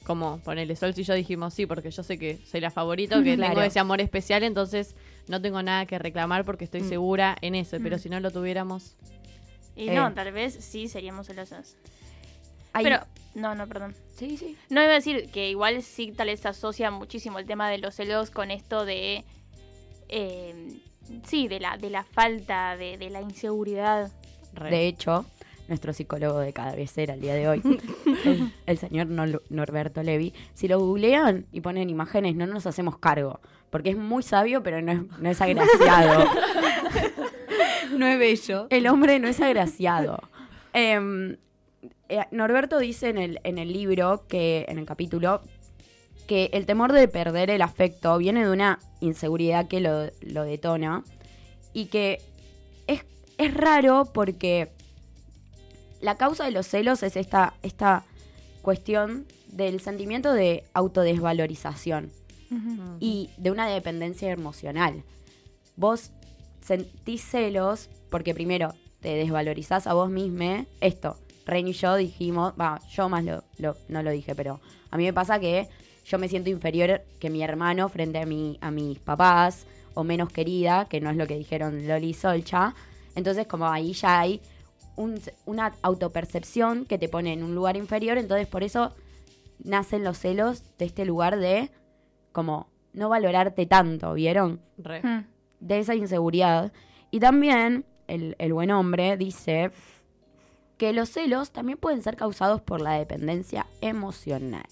Como 0.04 0.38
ponele 0.40 0.76
Sol, 0.76 0.94
si 0.94 1.04
yo 1.04 1.16
dijimos 1.16 1.54
sí, 1.56 1.66
porque 1.66 1.90
yo 1.90 2.04
sé 2.04 2.20
que 2.20 2.38
soy 2.46 2.62
la 2.62 2.70
favorita, 2.70 3.24
que 3.24 3.36
Claro. 3.36 3.54
tengo 3.56 3.62
ese 3.66 3.80
amor 3.80 4.02
especial, 4.02 4.44
entonces 4.44 4.96
no 5.28 5.42
tengo 5.42 5.62
nada 5.64 5.86
que 5.88 5.98
reclamar 5.98 6.46
porque 6.46 6.64
estoy 6.66 6.82
Mm. 6.82 6.90
segura 6.90 7.38
en 7.42 7.56
eso. 7.56 7.78
Pero 7.82 7.96
Mm. 7.98 8.00
si 8.00 8.10
no 8.10 8.20
lo 8.20 8.30
tuviéramos, 8.32 8.96
Y 9.76 9.90
Eh. 9.90 9.96
no, 9.96 10.14
tal 10.14 10.32
vez 10.32 10.54
sí 10.54 10.88
seríamos 10.88 11.28
celosas. 11.28 11.76
Hay- 12.74 12.84
Pero, 12.84 13.00
no, 13.36 13.56
no, 13.56 13.68
perdón. 13.68 13.96
Sí, 14.18 14.38
sí. 14.38 14.56
No 14.70 14.82
iba 14.82 14.92
a 14.92 14.96
decir 14.96 15.30
que 15.32 15.50
igual 15.50 15.82
sí 15.84 16.12
tal 16.12 16.28
vez 16.28 16.40
se 16.40 16.48
asocia 16.48 16.92
muchísimo 16.92 17.40
el 17.40 17.46
tema 17.46 17.70
de 17.70 17.78
los 17.80 17.96
celos 17.96 18.32
con 18.32 18.52
esto 18.52 18.86
de... 18.86 19.26
eh, 20.10 20.80
sí, 21.26 21.48
de 21.48 21.60
la, 21.60 21.78
de 21.78 21.90
la 21.90 22.04
falta, 22.04 22.78
de, 22.78 22.98
de 22.98 23.10
la 23.10 23.22
inseguridad. 23.22 24.12
re. 24.54 24.70
De 24.70 24.88
hecho, 24.88 25.26
nuestro 25.68 25.92
psicólogo 25.94 26.40
de 26.40 26.54
cabecera 26.54 27.14
el 27.16 27.22
día 27.22 27.34
de 27.34 27.48
hoy, 27.50 27.62
el, 28.26 28.54
el 28.66 28.78
señor 28.78 29.08
Norberto 29.08 30.02
Levi, 30.04 30.34
si 30.54 30.68
lo 30.68 30.80
googlean 30.80 31.46
y 31.52 31.62
ponen 31.62 31.90
imágenes, 31.90 32.36
no 32.36 32.46
nos 32.48 32.66
hacemos 32.68 32.98
cargo. 33.00 33.40
Porque 33.70 33.90
es 33.90 33.98
muy 33.98 34.24
sabio, 34.24 34.64
pero 34.64 34.82
no 34.82 34.92
es, 34.94 35.00
no 35.20 35.30
es 35.30 35.42
agraciado. 35.42 36.26
No 38.00 38.08
es 38.08 38.20
bello. 38.20 38.68
El 38.70 38.88
hombre 38.88 39.20
no 39.20 39.28
es 39.28 39.42
agraciado. 39.42 40.20
Em, 40.74 41.38
eh, 42.10 42.26
Norberto 42.32 42.80
dice 42.80 43.08
en 43.08 43.18
el, 43.18 43.40
en 43.46 43.58
el 43.58 43.72
libro, 43.72 44.26
que 44.28 44.66
en 44.68 44.78
el 44.78 44.86
capítulo, 44.86 45.42
que 46.28 46.50
el 46.52 46.66
temor 46.66 46.92
de 46.92 47.08
perder 47.08 47.50
el 47.50 47.62
afecto 47.62 48.18
viene 48.18 48.44
de 48.44 48.52
una 48.52 48.80
inseguridad 49.00 49.70
que 49.70 49.80
lo, 49.80 50.10
lo 50.22 50.44
detona 50.44 51.04
y 51.72 51.86
que 51.86 52.22
es, 52.88 53.06
es 53.38 53.54
raro 53.54 54.10
porque 54.14 54.70
la 56.02 56.18
causa 56.18 56.44
de 56.44 56.52
los 56.52 56.68
celos 56.68 57.04
es 57.04 57.16
esta, 57.16 57.54
esta 57.64 58.04
cuestión 58.62 59.26
del 59.48 59.80
sentimiento 59.80 60.34
de 60.34 60.66
autodesvalorización 60.74 62.12
Mm. 62.50 62.98
y 63.00 63.30
de 63.38 63.52
una 63.52 63.68
dependencia 63.68 64.32
emocional. 64.32 65.04
Vos 65.76 66.12
sentís 66.66 67.22
celos 67.24 67.90
porque 68.10 68.34
primero 68.34 68.74
te 69.02 69.10
desvalorizás 69.16 69.86
a 69.88 69.94
vos 69.94 70.10
mismo. 70.10 70.66
Esto, 70.82 71.18
Ren 71.46 71.68
y 71.68 71.74
yo 71.74 71.96
dijimos, 71.96 72.54
va, 72.60 72.80
yo 72.90 73.08
más 73.10 73.24
lo, 73.24 73.44
lo- 73.58 73.78
no 73.88 74.02
lo 74.02 74.12
dije, 74.12 74.34
pero 74.36 74.60
a 74.90 74.98
mí 74.98 75.04
me 75.06 75.14
pasa 75.14 75.40
que 75.40 75.68
yo 76.06 76.18
me 76.18 76.28
siento 76.28 76.50
inferior 76.50 77.02
que 77.20 77.30
mi 77.30 77.44
hermano 77.44 77.88
frente 77.90 78.20
a, 78.20 78.26
mi, 78.26 78.58
a 78.62 78.72
mis 78.72 79.00
papás 79.00 79.66
o 79.94 80.04
menos 80.04 80.30
querida, 80.32 80.86
que 80.90 81.00
no 81.02 81.10
es 81.10 81.18
lo 81.18 81.28
que 81.28 81.38
dijeron 81.38 81.88
Loli 81.88 82.10
y 82.10 82.14
Solcha. 82.14 82.74
Entonces 83.16 83.46
como 83.48 83.68
ahí 83.68 83.94
ya 83.94 84.20
hay 84.20 84.42
un- 84.96 85.20
una 85.46 85.74
autopercepción 85.84 86.86
que 86.86 86.98
te 86.98 87.10
pone 87.10 87.34
en 87.34 87.44
un 87.44 87.54
lugar 87.54 87.78
inferior, 87.78 88.18
entonces 88.18 88.48
por 88.48 88.64
eso 88.64 88.94
nacen 89.64 90.04
los 90.04 90.18
celos 90.18 90.64
de 90.78 90.86
este 90.86 91.06
lugar 91.06 91.38
de 91.38 91.70
como 92.32 92.70
no 92.94 93.10
valorarte 93.10 93.66
tanto, 93.66 94.14
¿vieron? 94.14 94.62
Re. 94.78 95.02
Mm. 95.04 95.26
De 95.60 95.80
esa 95.80 95.96
inseguridad. 95.96 96.72
Y 97.12 97.20
también 97.20 97.86
el, 98.08 98.36
el 98.40 98.54
buen 98.54 98.72
hombre 98.72 99.18
dice 99.18 99.72
que 100.78 100.92
los 100.94 101.10
celos 101.10 101.52
también 101.52 101.78
pueden 101.78 102.02
ser 102.02 102.16
causados 102.18 102.62
por 102.62 102.82
la 102.82 102.94
dependencia 102.94 103.66
emocional. 103.82 104.66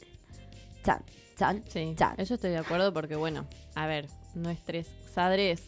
Chan, 0.84 1.02
chan, 1.38 1.64
Sí, 1.68 1.94
chan. 1.98 2.16
eso 2.18 2.34
estoy 2.34 2.50
de 2.52 2.58
acuerdo 2.58 2.94
porque, 2.94 3.16
bueno, 3.16 3.46
a 3.76 3.88
ver, 3.88 4.08
nuestros 4.36 4.88
padres 5.16 5.64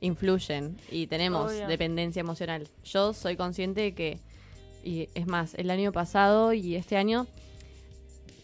influyen 0.00 0.76
y 0.90 1.06
tenemos 1.08 1.50
Obvio. 1.52 1.66
dependencia 1.66 2.20
emocional. 2.20 2.68
Yo 2.84 3.12
soy 3.12 3.36
consciente 3.36 3.80
de 3.80 3.94
que, 3.94 4.20
y 4.84 5.08
es 5.14 5.26
más, 5.26 5.54
el 5.54 5.70
año 5.70 5.90
pasado 5.92 6.52
y 6.52 6.76
este 6.76 6.96
año, 6.96 7.26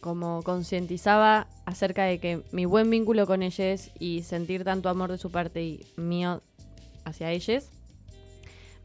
como 0.00 0.42
concientizaba 0.42 1.46
acerca 1.66 2.04
de 2.04 2.18
que 2.18 2.42
mi 2.52 2.64
buen 2.64 2.90
vínculo 2.90 3.26
con 3.26 3.42
ellos 3.42 3.90
y 3.98 4.22
sentir 4.22 4.64
tanto 4.64 4.88
amor 4.88 5.10
de 5.10 5.18
su 5.18 5.30
parte 5.30 5.62
y 5.62 5.86
mío 5.96 6.42
hacia 7.04 7.30
ellos, 7.30 7.70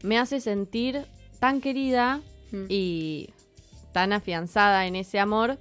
me 0.02 0.18
hace 0.18 0.40
sentir 0.40 1.06
tan 1.40 1.60
querida 1.60 2.20
Mm. 2.52 2.66
y 2.68 3.30
tan 3.92 4.12
afianzada 4.12 4.86
en 4.86 4.96
ese 4.96 5.18
amor 5.18 5.58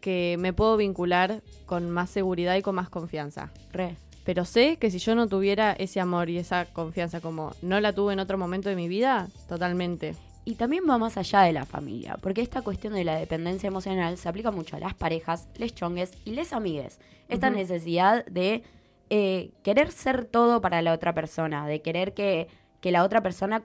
que 0.00 0.36
me 0.38 0.52
puedo 0.52 0.76
vincular 0.76 1.42
con 1.66 1.90
más 1.90 2.10
seguridad 2.10 2.56
y 2.56 2.62
con 2.62 2.74
más 2.74 2.88
confianza. 2.88 3.50
Re. 3.72 3.96
Pero 4.24 4.44
sé 4.44 4.76
que 4.76 4.90
si 4.90 4.98
yo 4.98 5.14
no 5.14 5.26
tuviera 5.26 5.72
ese 5.72 6.00
amor 6.00 6.28
y 6.30 6.38
esa 6.38 6.66
confianza 6.66 7.20
como 7.20 7.54
no 7.62 7.80
la 7.80 7.94
tuve 7.94 8.12
en 8.12 8.20
otro 8.20 8.38
momento 8.38 8.68
de 8.68 8.76
mi 8.76 8.86
vida, 8.88 9.28
totalmente. 9.48 10.14
Y 10.48 10.54
también 10.54 10.84
va 10.88 10.96
más 10.96 11.18
allá 11.18 11.42
de 11.42 11.52
la 11.52 11.66
familia, 11.66 12.16
porque 12.22 12.40
esta 12.40 12.62
cuestión 12.62 12.94
de 12.94 13.04
la 13.04 13.16
dependencia 13.16 13.66
emocional 13.66 14.16
se 14.16 14.30
aplica 14.30 14.50
mucho 14.50 14.76
a 14.76 14.80
las 14.80 14.94
parejas, 14.94 15.46
les 15.58 15.74
chongues 15.74 16.12
y 16.24 16.30
les 16.30 16.54
amigues. 16.54 17.00
Esta 17.28 17.50
necesidad 17.50 18.24
de 18.24 18.62
eh, 19.10 19.50
querer 19.62 19.92
ser 19.92 20.24
todo 20.24 20.62
para 20.62 20.80
la 20.80 20.94
otra 20.94 21.12
persona, 21.12 21.66
de 21.66 21.82
querer 21.82 22.14
que, 22.14 22.48
que 22.80 22.92
la 22.92 23.04
otra 23.04 23.22
persona 23.22 23.62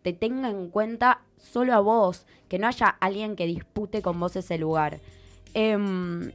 te 0.00 0.14
tenga 0.14 0.48
en 0.48 0.70
cuenta 0.70 1.20
solo 1.36 1.74
a 1.74 1.80
vos, 1.80 2.24
que 2.48 2.58
no 2.58 2.66
haya 2.66 2.86
alguien 2.86 3.36
que 3.36 3.44
dispute 3.44 4.00
con 4.00 4.18
vos 4.18 4.34
ese 4.34 4.56
lugar. 4.56 5.00
Em, 5.52 6.32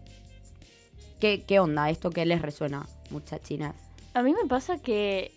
¿qué, 1.19 1.41
¿Qué 1.41 1.59
onda 1.59 1.89
esto 1.89 2.11
que 2.11 2.23
les 2.27 2.43
resuena, 2.43 2.85
muchachinas? 3.09 3.73
A 4.13 4.21
mí 4.21 4.31
me 4.31 4.47
pasa 4.47 4.77
que, 4.77 5.31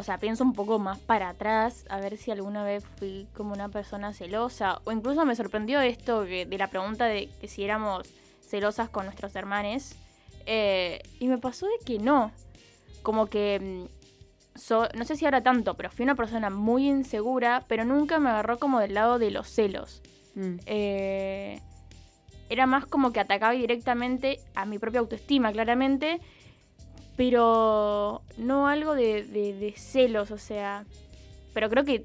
o 0.00 0.02
sea, 0.02 0.18
pienso 0.18 0.42
un 0.44 0.52
poco 0.54 0.78
más 0.78 0.98
para 0.98 1.28
atrás, 1.28 1.84
a 1.88 2.00
ver 2.00 2.16
si 2.16 2.30
alguna 2.30 2.64
vez 2.64 2.84
fui 2.98 3.26
como 3.36 3.52
una 3.52 3.68
persona 3.68 4.12
celosa, 4.12 4.80
o 4.84 4.92
incluso 4.92 5.24
me 5.24 5.36
sorprendió 5.36 5.80
esto 5.80 6.24
que- 6.24 6.46
de 6.46 6.58
la 6.58 6.68
pregunta 6.68 7.04
de 7.04 7.28
que 7.40 7.46
si 7.48 7.62
éramos 7.64 8.08
celosas 8.40 8.88
con 8.88 9.04
nuestros 9.04 9.36
hermanos, 9.36 9.94
eh, 10.46 11.00
y 11.20 11.28
me 11.28 11.38
pasó 11.38 11.66
de 11.66 11.84
que 11.84 11.98
no, 11.98 12.32
como 13.02 13.26
que, 13.26 13.60
mm, 13.60 14.58
so- 14.58 14.88
no 14.94 15.04
sé 15.04 15.16
si 15.16 15.24
ahora 15.26 15.42
tanto, 15.42 15.74
pero 15.74 15.90
fui 15.90 16.02
una 16.04 16.14
persona 16.16 16.50
muy 16.50 16.88
insegura, 16.88 17.64
pero 17.68 17.84
nunca 17.84 18.18
me 18.18 18.30
agarró 18.30 18.58
como 18.58 18.80
del 18.80 18.94
lado 18.94 19.18
de 19.18 19.30
los 19.30 19.48
celos. 19.48 20.02
Mm, 20.34 20.56
Eh, 20.66 21.60
era 22.48 22.66
más 22.66 22.84
como 22.86 23.12
que 23.12 23.20
atacaba 23.20 23.52
directamente 23.52 24.38
a 24.54 24.64
mi 24.64 24.78
propia 24.78 25.00
autoestima, 25.00 25.52
claramente, 25.52 26.20
pero 27.20 28.22
no 28.38 28.66
algo 28.66 28.94
de, 28.94 29.24
de- 29.24 29.52
de 29.52 29.72
celos, 29.76 30.30
o 30.30 30.38
sea, 30.38 30.86
pero 31.52 31.68
creo 31.68 31.84
que 31.84 32.02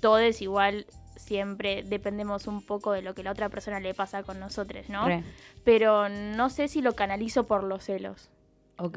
todos 0.00 0.40
igual 0.40 0.86
siempre 1.14 1.82
dependemos 1.82 2.46
un 2.46 2.62
poco 2.62 2.92
de 2.92 3.02
lo 3.02 3.14
que 3.14 3.22
la 3.22 3.32
otra 3.32 3.50
persona 3.50 3.80
le 3.80 3.92
pasa 3.92 4.22
con 4.22 4.40
nosotros, 4.40 4.88
¿no? 4.88 5.04
Re. 5.06 5.22
Pero 5.62 6.08
no 6.08 6.48
sé 6.48 6.68
si 6.68 6.80
lo 6.80 6.94
canalizo 6.94 7.44
por 7.46 7.64
los 7.64 7.84
celos. 7.84 8.30
Ok. 8.78 8.96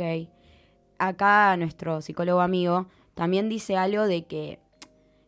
Acá 0.97 1.57
nuestro 1.57 2.01
psicólogo 2.01 2.39
amigo 2.39 2.85
también 3.13 3.49
dice 3.49 3.75
algo 3.75 4.07
de 4.07 4.23
que, 4.23 4.59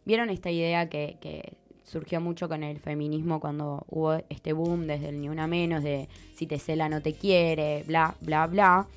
¿vieron 0.05 0.29
esta 0.29 0.49
idea 0.49 0.87
que, 0.87 1.17
que 1.19 1.57
surgió 1.83 2.21
mucho 2.21 2.47
con 2.47 2.63
el 2.63 2.79
feminismo 2.79 3.41
cuando 3.41 3.83
hubo 3.89 4.13
este 4.29 4.53
boom 4.53 4.87
desde 4.87 5.09
el 5.09 5.19
Ni 5.19 5.27
Una 5.27 5.47
Menos, 5.47 5.83
de 5.83 6.07
si 6.37 6.47
te 6.47 6.57
cela 6.57 6.87
no 6.87 7.01
te 7.01 7.11
quiere, 7.15 7.83
bla, 7.85 8.15
bla, 8.21 8.47
bla? 8.47 8.87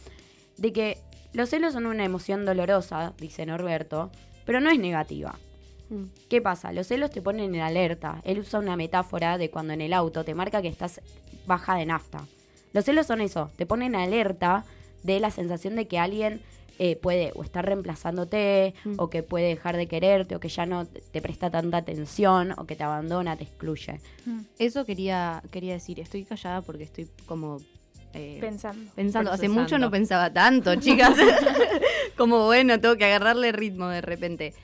De 0.57 0.73
que 0.73 0.99
los 1.35 1.51
celos 1.51 1.73
son 1.75 1.87
una 1.87 2.05
emoción 2.05 2.45
dolorosa, 2.47 3.13
dice 3.19 3.45
Norberto, 3.45 4.11
pero 4.47 4.61
no 4.61 4.71
es 4.71 4.79
negativa. 4.79 5.39
Mm. 5.91 6.05
¿Qué 6.31 6.41
pasa? 6.41 6.73
Los 6.73 6.87
celos 6.87 7.11
te 7.11 7.21
ponen 7.23 7.55
en 7.55 7.61
alerta. 7.61 8.21
Él 8.25 8.39
usa 8.39 8.59
una 8.61 8.77
metáfora 8.77 9.37
de 9.37 9.51
cuando 9.51 9.73
en 9.75 9.81
el 9.83 9.93
auto 9.93 10.25
te 10.25 10.35
marca 10.35 10.63
que 10.63 10.69
estás 10.69 11.01
baja 11.47 11.77
de 11.77 11.87
nafta. 11.87 12.25
Los 12.73 12.85
celos 12.87 13.07
son 13.07 13.21
eso, 13.21 13.51
te 13.57 13.67
ponen 13.67 13.95
en 13.95 14.01
alerta 14.01 14.65
de 15.03 15.21
la 15.21 15.31
sensación 15.31 15.77
de 15.77 15.87
que 15.87 15.99
alguien 15.99 16.41
eh, 16.81 16.97
puede 16.97 17.31
o 17.37 17.45
estar 17.45 17.65
reemplazándote, 17.65 18.75
Mm. 18.85 18.95
o 18.99 19.09
que 19.09 19.23
puede 19.23 19.47
dejar 19.49 19.77
de 19.77 19.87
quererte, 19.87 20.35
o 20.35 20.41
que 20.41 20.49
ya 20.49 20.67
no 20.67 20.87
te 20.87 21.23
presta 21.23 21.49
tanta 21.49 21.77
atención, 21.77 22.53
o 22.59 22.65
que 22.67 22.75
te 22.75 22.83
abandona, 22.83 23.37
te 23.37 23.45
excluye. 23.45 24.01
Eso 24.59 24.85
quería, 24.85 25.41
quería 25.53 25.75
decir, 25.75 26.01
estoy 26.01 26.25
callada 26.25 26.63
porque 26.63 26.83
estoy 26.83 27.09
como 27.27 27.59
eh, 28.15 28.39
Pensando. 28.41 28.91
pensando. 28.95 29.33
Hace 29.33 29.49
mucho 29.49 29.79
no 29.79 29.91
pensaba 29.91 30.33
tanto, 30.33 30.75
chicas. 30.81 31.15
como 32.17 32.47
bueno, 32.47 32.81
tengo 32.81 32.97
que 32.97 33.05
agarrarle 33.05 33.53
ritmo 33.53 33.89
de 33.89 34.01
repente. 34.01 34.55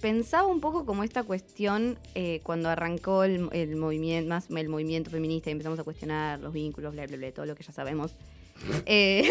Pensaba 0.00 0.46
un 0.46 0.60
poco 0.60 0.84
como 0.84 1.04
esta 1.04 1.22
cuestión 1.22 1.98
eh, 2.14 2.40
cuando 2.42 2.68
arrancó 2.68 3.24
el, 3.24 3.48
el 3.52 3.76
movimiento, 3.76 4.28
más 4.28 4.50
el 4.50 4.68
movimiento 4.68 5.10
feminista 5.10 5.48
y 5.48 5.52
empezamos 5.52 5.78
a 5.78 5.84
cuestionar 5.84 6.38
los 6.40 6.52
vínculos, 6.52 6.92
bla, 6.92 7.06
bla, 7.06 7.16
bla, 7.16 7.32
todo 7.32 7.46
lo 7.46 7.54
que 7.54 7.62
ya 7.62 7.72
sabemos. 7.72 8.14
Eh, 8.86 9.22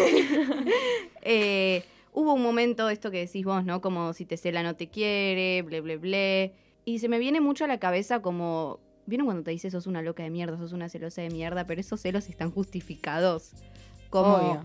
eh, 1.22 1.82
hubo 2.12 2.34
un 2.34 2.42
momento, 2.42 2.88
esto 2.88 3.10
que 3.10 3.18
decís 3.18 3.44
vos, 3.44 3.64
¿no? 3.64 3.80
Como 3.80 4.12
si 4.12 4.24
te 4.24 4.36
cela 4.36 4.62
no 4.62 4.76
te 4.76 4.88
quiere, 4.88 5.62
ble, 5.62 5.80
ble, 5.80 5.96
ble. 5.96 6.52
Y 6.84 7.00
se 7.00 7.08
me 7.08 7.18
viene 7.18 7.40
mucho 7.40 7.64
a 7.64 7.68
la 7.68 7.78
cabeza 7.78 8.22
como. 8.22 8.78
¿Vieron 9.06 9.26
cuando 9.26 9.42
te 9.44 9.50
dice 9.52 9.70
sos 9.70 9.86
una 9.86 10.02
loca 10.02 10.22
de 10.22 10.30
mierda, 10.30 10.58
sos 10.58 10.72
una 10.72 10.88
celosa 10.88 11.22
de 11.22 11.30
mierda? 11.30 11.66
Pero 11.66 11.80
esos 11.80 12.00
celos 12.00 12.28
están 12.28 12.50
justificados. 12.50 13.52
Como 14.10 14.34
Obvio. 14.36 14.64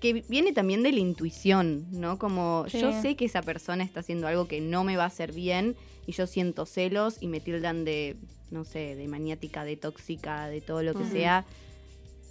que 0.00 0.24
viene 0.28 0.52
también 0.52 0.82
de 0.82 0.92
la 0.92 1.00
intuición, 1.00 1.86
¿no? 1.90 2.18
Como 2.18 2.64
Sí. 2.68 2.80
yo 2.80 2.92
sé 3.00 3.16
que 3.16 3.24
esa 3.24 3.42
persona 3.42 3.84
está 3.84 4.00
haciendo 4.00 4.26
algo 4.26 4.46
que 4.48 4.60
no 4.60 4.84
me 4.84 4.96
va 4.96 5.04
a 5.04 5.08
hacer 5.08 5.32
bien 5.32 5.76
y 6.06 6.12
yo 6.12 6.26
siento 6.26 6.66
celos 6.66 7.18
y 7.20 7.26
me 7.28 7.40
tildan 7.40 7.84
de, 7.84 8.16
no 8.50 8.64
sé, 8.64 8.94
de 8.96 9.08
maniática, 9.08 9.64
de 9.64 9.76
tóxica, 9.76 10.48
de 10.48 10.60
todo 10.60 10.82
lo 10.82 10.94
que 10.94 11.04
sea, 11.04 11.44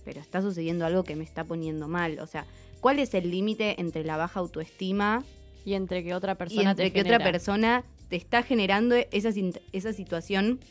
pero 0.06 0.22
está 0.22 0.42
sucediendo 0.42 0.86
algo 0.86 1.04
que 1.04 1.16
me 1.16 1.24
está 1.24 1.44
poniendo 1.44 1.88
mal. 1.88 2.20
O 2.20 2.28
sea, 2.28 2.46
¿cuál 2.80 2.98
es 3.00 3.14
el 3.14 3.30
límite 3.30 3.80
entre 3.82 4.04
la 4.04 4.18
baja 4.18 4.40
autoestima 4.40 5.24
Y 5.66 5.74
entre 5.74 6.04
que 6.04 6.16
otra 6.16 6.34
y 6.34 6.36
persona 6.36 6.72
entre 6.72 6.86
te 6.86 6.94
que 6.94 7.02
otra 7.02 7.20
persona 7.20 7.84
te 8.08 8.16
está 8.16 8.42
generando 8.42 8.96
esa, 9.12 9.30
esa 9.74 9.92
situación 9.92 10.62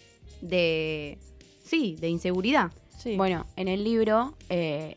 de, 0.41 1.19
sí, 1.65 1.97
de 2.01 2.09
inseguridad? 2.09 2.73
Sí. 2.99 3.17
Bueno, 3.17 3.47
en 3.57 3.69
el 3.69 3.85
libro 3.85 4.35
eh, 4.49 4.95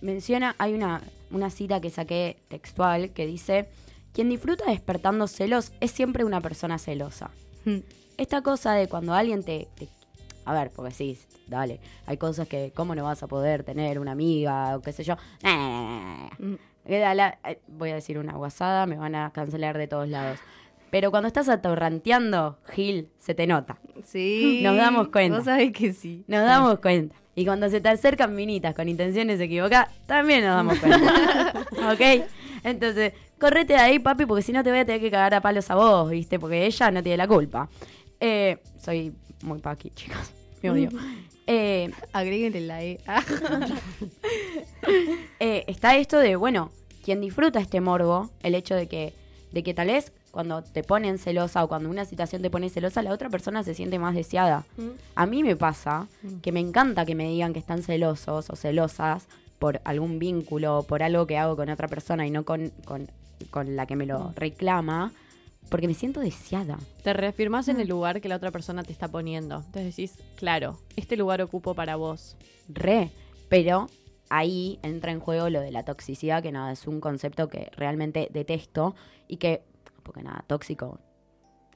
menciona, 0.00 0.54
hay 0.58 0.74
una, 0.74 1.02
una 1.30 1.50
cita 1.50 1.80
que 1.80 1.90
saqué 1.90 2.36
textual 2.48 3.10
que 3.10 3.26
dice, 3.26 3.68
quien 4.12 4.28
disfruta 4.28 4.70
despertando 4.70 5.26
celos 5.28 5.72
es 5.80 5.90
siempre 5.90 6.24
una 6.24 6.40
persona 6.40 6.78
celosa. 6.78 7.30
Mm. 7.64 7.78
Esta 8.16 8.42
cosa 8.42 8.74
de 8.74 8.88
cuando 8.88 9.12
alguien 9.14 9.42
te... 9.42 9.68
te- 9.76 9.88
a 10.44 10.52
ver, 10.54 10.70
porque 10.70 10.92
sí, 10.94 11.18
dale, 11.48 11.80
hay 12.06 12.16
cosas 12.18 12.46
que, 12.46 12.72
¿cómo 12.74 12.94
no 12.94 13.02
vas 13.04 13.22
a 13.22 13.26
poder 13.26 13.64
tener 13.64 13.98
una 13.98 14.12
amiga 14.12 14.76
o 14.76 14.80
qué 14.80 14.92
sé 14.92 15.02
yo? 15.04 15.16
Mm. 15.42 16.54
Queda 16.86 17.14
la- 17.14 17.38
eh, 17.44 17.58
voy 17.66 17.90
a 17.90 17.94
decir 17.96 18.16
una 18.18 18.34
guasada, 18.34 18.86
me 18.86 18.96
van 18.96 19.14
a 19.16 19.32
cancelar 19.32 19.76
de 19.76 19.88
todos 19.88 20.08
lados. 20.08 20.38
Pero 20.90 21.10
cuando 21.10 21.26
estás 21.26 21.48
atorranteando, 21.48 22.58
Gil, 22.70 23.08
se 23.18 23.34
te 23.34 23.46
nota. 23.46 23.78
Sí. 24.04 24.60
Nos 24.62 24.76
damos 24.76 25.08
cuenta. 25.08 25.38
Vos 25.38 25.44
sabés 25.44 25.72
que 25.72 25.92
sí. 25.92 26.24
Nos 26.26 26.44
damos 26.44 26.78
cuenta. 26.78 27.14
Y 27.34 27.44
cuando 27.44 27.68
se 27.68 27.80
te 27.80 27.90
acercan 27.90 28.34
minitas 28.34 28.74
con 28.74 28.88
intenciones 28.88 29.38
equivocadas, 29.40 29.90
también 30.06 30.44
nos 30.44 30.56
damos 30.56 30.78
cuenta. 30.78 31.66
¿Ok? 31.92 32.26
Entonces, 32.64 33.12
correte 33.38 33.74
de 33.74 33.78
ahí, 33.78 33.98
papi, 33.98 34.24
porque 34.24 34.42
si 34.42 34.52
no 34.52 34.64
te 34.64 34.70
voy 34.70 34.78
a 34.78 34.86
tener 34.86 35.00
que 35.00 35.10
cagar 35.10 35.34
a 35.34 35.40
palos 35.40 35.70
a 35.70 35.74
vos, 35.74 36.10
¿viste? 36.10 36.38
Porque 36.38 36.64
ella 36.64 36.90
no 36.90 37.02
tiene 37.02 37.18
la 37.18 37.28
culpa. 37.28 37.68
Eh, 38.20 38.58
soy 38.78 39.12
muy 39.42 39.58
paqui, 39.58 39.90
chicos. 39.90 40.30
Me 40.62 40.70
odio. 40.70 40.88
Eh, 41.46 41.90
Agréguenle 42.12 42.60
la 42.62 42.82
E. 42.82 42.98
Ah. 43.06 43.22
eh, 45.40 45.64
está 45.66 45.96
esto 45.96 46.18
de, 46.18 46.36
bueno, 46.36 46.70
quien 47.04 47.20
disfruta 47.20 47.60
este 47.60 47.80
morbo, 47.80 48.30
el 48.42 48.54
hecho 48.54 48.74
de 48.74 48.88
que, 48.88 49.12
de 49.52 49.62
que 49.62 49.74
tal 49.74 49.88
vez 49.88 50.12
cuando 50.36 50.60
te 50.60 50.82
ponen 50.82 51.16
celosa 51.16 51.64
o 51.64 51.68
cuando 51.68 51.88
una 51.88 52.04
situación 52.04 52.42
te 52.42 52.50
pone 52.50 52.68
celosa, 52.68 53.00
la 53.00 53.10
otra 53.10 53.30
persona 53.30 53.62
se 53.62 53.72
siente 53.72 53.98
más 53.98 54.14
deseada. 54.14 54.66
A 55.14 55.24
mí 55.24 55.42
me 55.42 55.56
pasa 55.56 56.08
que 56.42 56.52
me 56.52 56.60
encanta 56.60 57.06
que 57.06 57.14
me 57.14 57.26
digan 57.26 57.54
que 57.54 57.58
están 57.58 57.82
celosos 57.82 58.50
o 58.50 58.54
celosas 58.54 59.28
por 59.58 59.80
algún 59.84 60.18
vínculo 60.18 60.80
o 60.80 60.82
por 60.82 61.02
algo 61.02 61.26
que 61.26 61.38
hago 61.38 61.56
con 61.56 61.70
otra 61.70 61.88
persona 61.88 62.26
y 62.26 62.30
no 62.30 62.44
con, 62.44 62.70
con, 62.84 63.10
con 63.48 63.76
la 63.76 63.86
que 63.86 63.96
me 63.96 64.04
lo 64.04 64.34
reclama, 64.36 65.10
porque 65.70 65.88
me 65.88 65.94
siento 65.94 66.20
deseada. 66.20 66.78
Te 67.02 67.14
reafirmás 67.14 67.68
en 67.68 67.80
el 67.80 67.88
lugar 67.88 68.20
que 68.20 68.28
la 68.28 68.36
otra 68.36 68.50
persona 68.50 68.82
te 68.82 68.92
está 68.92 69.08
poniendo. 69.08 69.62
Entonces 69.64 69.96
decís, 69.96 70.18
claro, 70.36 70.78
este 70.96 71.16
lugar 71.16 71.40
ocupo 71.40 71.74
para 71.74 71.96
vos. 71.96 72.36
Re. 72.68 73.10
Pero 73.48 73.86
ahí 74.28 74.78
entra 74.82 75.12
en 75.12 75.20
juego 75.20 75.48
lo 75.48 75.62
de 75.62 75.70
la 75.70 75.84
toxicidad, 75.84 76.42
que 76.42 76.52
nada, 76.52 76.72
es 76.72 76.86
un 76.86 77.00
concepto 77.00 77.48
que 77.48 77.70
realmente 77.74 78.28
detesto 78.30 78.94
y 79.28 79.38
que, 79.38 79.62
porque 80.06 80.22
nada, 80.22 80.44
tóxico, 80.46 81.00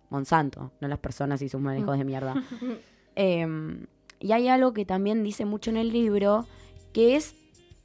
Monsanto, 0.08 0.72
no 0.80 0.88
las 0.88 1.00
personas 1.00 1.42
y 1.42 1.48
sus 1.48 1.60
manejos 1.60 1.98
de 1.98 2.04
mierda. 2.04 2.34
Em, 3.16 3.86
y 4.20 4.32
hay 4.32 4.46
algo 4.46 4.72
que 4.72 4.86
también 4.86 5.24
dice 5.24 5.44
mucho 5.44 5.68
en 5.70 5.76
el 5.76 5.92
libro, 5.92 6.46
que 6.92 7.16
es 7.16 7.34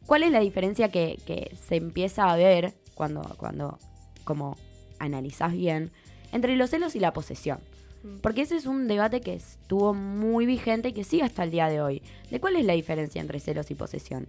cuál 0.05 0.21
es 0.21 0.31
la 0.31 0.39
diferencia 0.39 0.89
que, 0.89 1.17
que 1.25 1.55
se 1.55 1.77
empieza 1.77 2.31
a 2.31 2.35
ver 2.35 2.73
cuando, 2.93 3.21
cuando 3.37 3.79
como 4.23 4.55
analizás 4.99 5.53
bien 5.53 5.91
entre 6.31 6.55
los 6.55 6.69
celos 6.69 6.95
y 6.95 6.99
la 6.99 7.11
posesión. 7.11 7.59
Porque 8.21 8.41
ese 8.41 8.55
es 8.55 8.67
un 8.67 8.87
debate 8.87 9.19
que 9.19 9.33
estuvo 9.33 9.95
muy 9.95 10.45
vigente 10.45 10.89
y 10.89 10.93
que 10.93 11.03
sigue 11.03 11.23
hasta 11.23 11.43
el 11.43 11.49
día 11.49 11.67
de 11.69 11.81
hoy. 11.81 12.03
¿De 12.29 12.39
cuál 12.39 12.55
es 12.55 12.65
la 12.65 12.73
diferencia 12.73 13.19
entre 13.19 13.39
celos 13.39 13.71
y 13.71 13.75
posesión? 13.75 14.27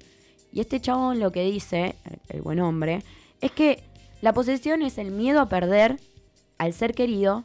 Y 0.50 0.60
este 0.60 0.80
chabón 0.80 1.20
lo 1.20 1.30
que 1.30 1.44
dice, 1.44 1.94
el, 2.04 2.36
el 2.36 2.42
buen 2.42 2.58
hombre, 2.60 3.02
es 3.42 3.52
que 3.52 3.82
la 4.20 4.32
posesión 4.32 4.82
es 4.82 4.98
el 4.98 5.10
miedo 5.10 5.40
a 5.40 5.48
perder 5.48 6.00
al 6.58 6.72
ser 6.72 6.94
querido, 6.94 7.44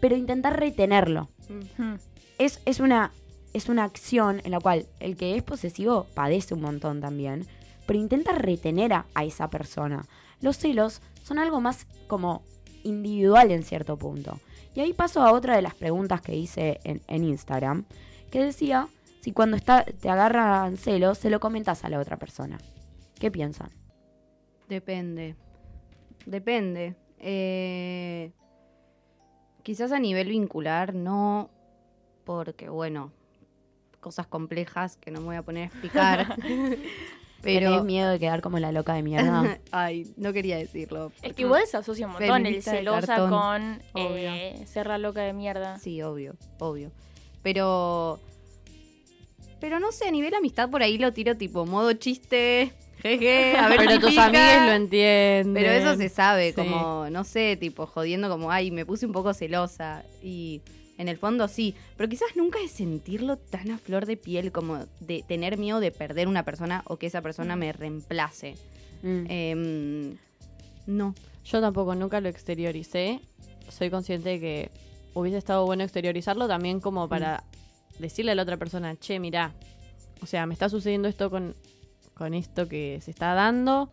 pero 0.00 0.16
intentar 0.16 0.58
retenerlo. 0.58 1.28
Es, 2.38 2.60
es, 2.64 2.80
una, 2.80 3.12
es 3.52 3.68
una 3.68 3.84
acción 3.84 4.40
en 4.44 4.52
la 4.52 4.60
cual 4.60 4.86
el 5.00 5.16
que 5.16 5.36
es 5.36 5.42
posesivo 5.42 6.06
padece 6.14 6.54
un 6.54 6.62
montón 6.62 7.00
también, 7.00 7.46
pero 7.86 7.98
intenta 7.98 8.32
retener 8.32 8.92
a, 8.92 9.06
a 9.14 9.24
esa 9.24 9.50
persona. 9.50 10.04
Los 10.40 10.56
celos 10.56 11.02
son 11.22 11.38
algo 11.38 11.60
más 11.60 11.86
como 12.06 12.42
individual 12.84 13.50
en 13.50 13.62
cierto 13.62 13.96
punto. 13.96 14.40
Y 14.74 14.80
ahí 14.80 14.92
paso 14.92 15.22
a 15.22 15.32
otra 15.32 15.56
de 15.56 15.62
las 15.62 15.74
preguntas 15.74 16.20
que 16.20 16.34
hice 16.34 16.80
en, 16.84 17.02
en 17.06 17.24
Instagram, 17.24 17.84
que 18.30 18.42
decía 18.42 18.88
si 19.20 19.32
cuando 19.32 19.56
está, 19.56 19.84
te 19.84 20.08
agarran 20.08 20.76
celos 20.76 21.18
se 21.18 21.30
lo 21.30 21.38
comentas 21.38 21.84
a 21.84 21.88
la 21.88 22.00
otra 22.00 22.16
persona. 22.16 22.58
¿Qué 23.20 23.30
piensan? 23.30 23.70
Depende. 24.68 25.36
Depende. 26.26 26.96
Eh, 27.18 28.32
quizás 29.62 29.92
a 29.92 29.98
nivel 29.98 30.28
vincular 30.28 30.94
no, 30.94 31.50
porque 32.24 32.68
bueno, 32.68 33.12
cosas 34.00 34.26
complejas 34.26 34.96
que 34.96 35.10
no 35.10 35.20
me 35.20 35.26
voy 35.26 35.36
a 35.36 35.42
poner 35.42 35.64
a 35.64 35.66
explicar. 35.66 36.36
¿Tenés 37.42 37.70
pero 37.70 37.84
miedo 37.84 38.10
de 38.10 38.20
quedar 38.20 38.40
como 38.40 38.60
la 38.60 38.70
loca 38.70 38.94
de 38.94 39.02
mierda? 39.02 39.58
ay, 39.72 40.12
no 40.16 40.32
quería 40.32 40.56
decirlo. 40.56 41.10
Es 41.22 41.32
que 41.34 41.42
igual 41.42 41.66
se 41.66 41.76
asocia 41.76 42.06
un 42.06 42.12
montón 42.12 42.46
el 42.46 42.62
celosa 42.62 43.28
con 43.28 43.82
Obvio. 43.94 44.32
eh, 44.32 44.62
ser 44.66 44.86
la 44.86 44.98
loca 44.98 45.22
de 45.22 45.32
mierda. 45.32 45.78
Sí, 45.78 46.02
obvio, 46.02 46.36
obvio. 46.60 46.92
Pero. 47.42 48.20
Pero 49.60 49.80
no 49.80 49.90
sé, 49.90 50.06
a 50.06 50.10
nivel 50.12 50.34
amistad 50.34 50.70
por 50.70 50.82
ahí 50.82 50.98
lo 50.98 51.12
tiro 51.12 51.36
tipo 51.36 51.66
modo 51.66 51.92
chiste. 51.94 52.72
Jeje, 53.02 53.56
a 53.56 53.68
ver 53.68 53.78
Pero 53.78 53.92
si 53.92 53.98
tus 53.98 54.10
pica. 54.10 54.26
amigues 54.26 54.62
lo 54.66 54.72
entienden. 54.72 55.54
Pero 55.54 55.70
eso 55.72 55.96
se 55.96 56.08
sabe, 56.08 56.50
Sí. 56.50 56.54
como, 56.54 57.08
no 57.10 57.24
sé, 57.24 57.56
tipo 57.56 57.86
jodiendo 57.86 58.28
como, 58.28 58.50
ay, 58.50 58.70
me 58.70 58.86
puse 58.86 59.06
un 59.06 59.12
poco 59.12 59.34
celosa. 59.34 60.04
Y 60.22 60.60
en 60.98 61.08
el 61.08 61.16
fondo 61.18 61.48
sí. 61.48 61.74
Pero 61.96 62.08
quizás 62.08 62.28
nunca 62.36 62.58
es 62.64 62.70
sentirlo 62.70 63.36
tan 63.36 63.70
a 63.72 63.78
flor 63.78 64.06
de 64.06 64.16
piel 64.16 64.52
como 64.52 64.86
de 65.00 65.24
tener 65.26 65.58
miedo 65.58 65.80
de 65.80 65.90
perder 65.90 66.28
una 66.28 66.44
persona 66.44 66.82
o 66.86 66.96
que 66.96 67.06
esa 67.06 67.22
persona 67.22 67.56
me 67.56 67.72
reemplace. 67.72 68.54
Mm. 69.02 69.24
Em, 69.28 70.16
no. 70.86 71.14
Yo 71.44 71.60
tampoco 71.60 71.94
nunca 71.96 72.20
lo 72.20 72.28
exterioricé. 72.28 73.20
Soy 73.68 73.90
consciente 73.90 74.28
de 74.28 74.40
que 74.40 74.70
hubiese 75.14 75.38
estado 75.38 75.66
bueno 75.66 75.82
exteriorizarlo 75.82 76.46
también 76.46 76.78
como 76.80 77.08
para 77.08 77.42
decirle 77.98 78.32
a 78.32 78.34
la 78.34 78.42
otra 78.42 78.56
persona, 78.56 78.94
che, 78.96 79.18
mirá, 79.18 79.52
o 80.22 80.26
sea, 80.26 80.46
me 80.46 80.54
está 80.54 80.68
sucediendo 80.68 81.08
esto 81.08 81.30
con, 81.30 81.54
con 82.14 82.34
esto 82.34 82.68
que 82.68 82.98
se 83.00 83.10
está 83.10 83.34
dando. 83.34 83.90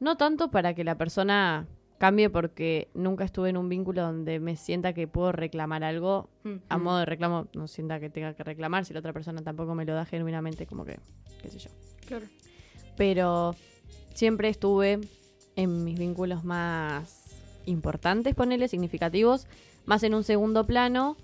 No 0.00 0.16
tanto 0.16 0.50
para 0.50 0.74
que 0.74 0.84
la 0.84 0.96
persona 0.96 1.66
cambie 1.98 2.30
porque 2.30 2.88
nunca 2.94 3.24
estuve 3.24 3.50
en 3.50 3.56
un 3.56 3.68
vínculo 3.68 4.02
donde 4.02 4.38
me 4.38 4.56
sienta 4.56 4.92
que 4.92 5.08
puedo 5.08 5.32
reclamar 5.32 5.82
algo 5.82 6.30
a 6.68 6.78
modo 6.78 6.98
de 6.98 7.04
reclamo, 7.04 7.48
no 7.54 7.66
sienta 7.66 7.98
que 8.00 8.08
tenga 8.08 8.34
que 8.34 8.44
reclamar 8.44 8.84
si 8.84 8.94
la 8.94 9.00
otra 9.00 9.12
persona 9.12 9.42
tampoco 9.42 9.74
me 9.74 9.84
lo 9.84 9.94
da 9.94 10.04
genuinamente, 10.04 10.66
como 10.66 10.84
que, 10.84 10.98
qué 11.42 11.48
sé 11.50 11.58
yo. 11.58 11.70
Claro. 12.06 12.26
Pero 12.96 13.54
siempre 14.14 14.48
estuve 14.48 15.00
en 15.56 15.84
mis 15.84 15.98
vínculos 15.98 16.44
más 16.44 17.24
importantes, 17.66 18.34
ponele, 18.34 18.68
significativos, 18.68 19.46
más 19.84 20.02
en 20.04 20.14
un 20.14 20.22
segundo 20.22 20.64
plano, 20.64 21.16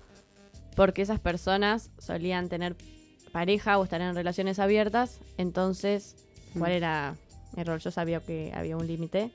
porque 0.75 1.01
esas 1.01 1.21
personas 1.21 1.89
solían 1.97 2.49
tener 2.49 2.75
pareja 3.35 3.77
o 3.77 3.83
estar 3.83 3.99
en 3.99 4.15
relaciones 4.15 4.59
abiertas, 4.59 5.19
entonces, 5.37 6.15
¿cuál 6.57 6.71
Mm. 6.71 6.75
era 6.75 7.15
mi 7.57 7.63
rol? 7.65 7.79
Yo 7.79 7.91
sabía 7.91 8.21
que 8.21 8.53
había 8.55 8.77
un 8.77 8.87
límite. 8.87 9.29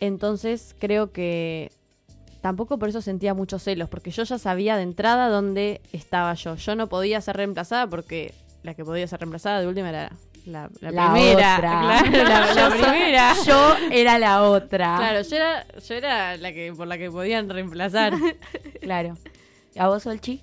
Entonces, 0.00 0.74
creo 0.80 1.12
que 1.12 1.70
tampoco 2.40 2.78
por 2.80 2.88
eso 2.88 3.00
sentía 3.00 3.32
muchos 3.32 3.62
celos, 3.62 3.88
porque 3.88 4.10
yo 4.10 4.24
ya 4.24 4.38
sabía 4.38 4.76
de 4.76 4.82
entrada 4.82 5.28
dónde 5.28 5.80
estaba 5.92 6.34
yo. 6.34 6.56
Yo 6.56 6.74
no 6.74 6.88
podía 6.88 7.20
ser 7.20 7.36
reemplazada 7.36 7.86
porque 7.86 8.34
la 8.64 8.74
que 8.74 8.84
podía 8.84 9.06
ser 9.06 9.20
reemplazada 9.20 9.60
de 9.60 9.68
última 9.68 9.90
era 9.90 10.10
la, 10.46 10.68
la 10.80 10.90
La 10.90 11.12
primera. 11.12 11.56
otra. 11.58 12.02
Claro, 12.10 12.54
la, 12.54 12.70
primera. 12.90 13.34
Yo 13.46 13.76
era 13.92 14.18
la 14.18 14.42
otra. 14.42 14.96
Claro, 14.96 15.22
yo 15.22 15.36
era, 15.36 15.66
yo 15.78 15.94
era 15.94 16.36
la 16.38 16.52
que 16.52 16.72
por 16.76 16.88
la 16.88 16.98
que 16.98 17.08
podían 17.08 17.48
reemplazar. 17.48 18.14
Claro. 18.80 19.16
¿A 19.78 19.86
vos, 19.86 20.02
Solchi? 20.02 20.42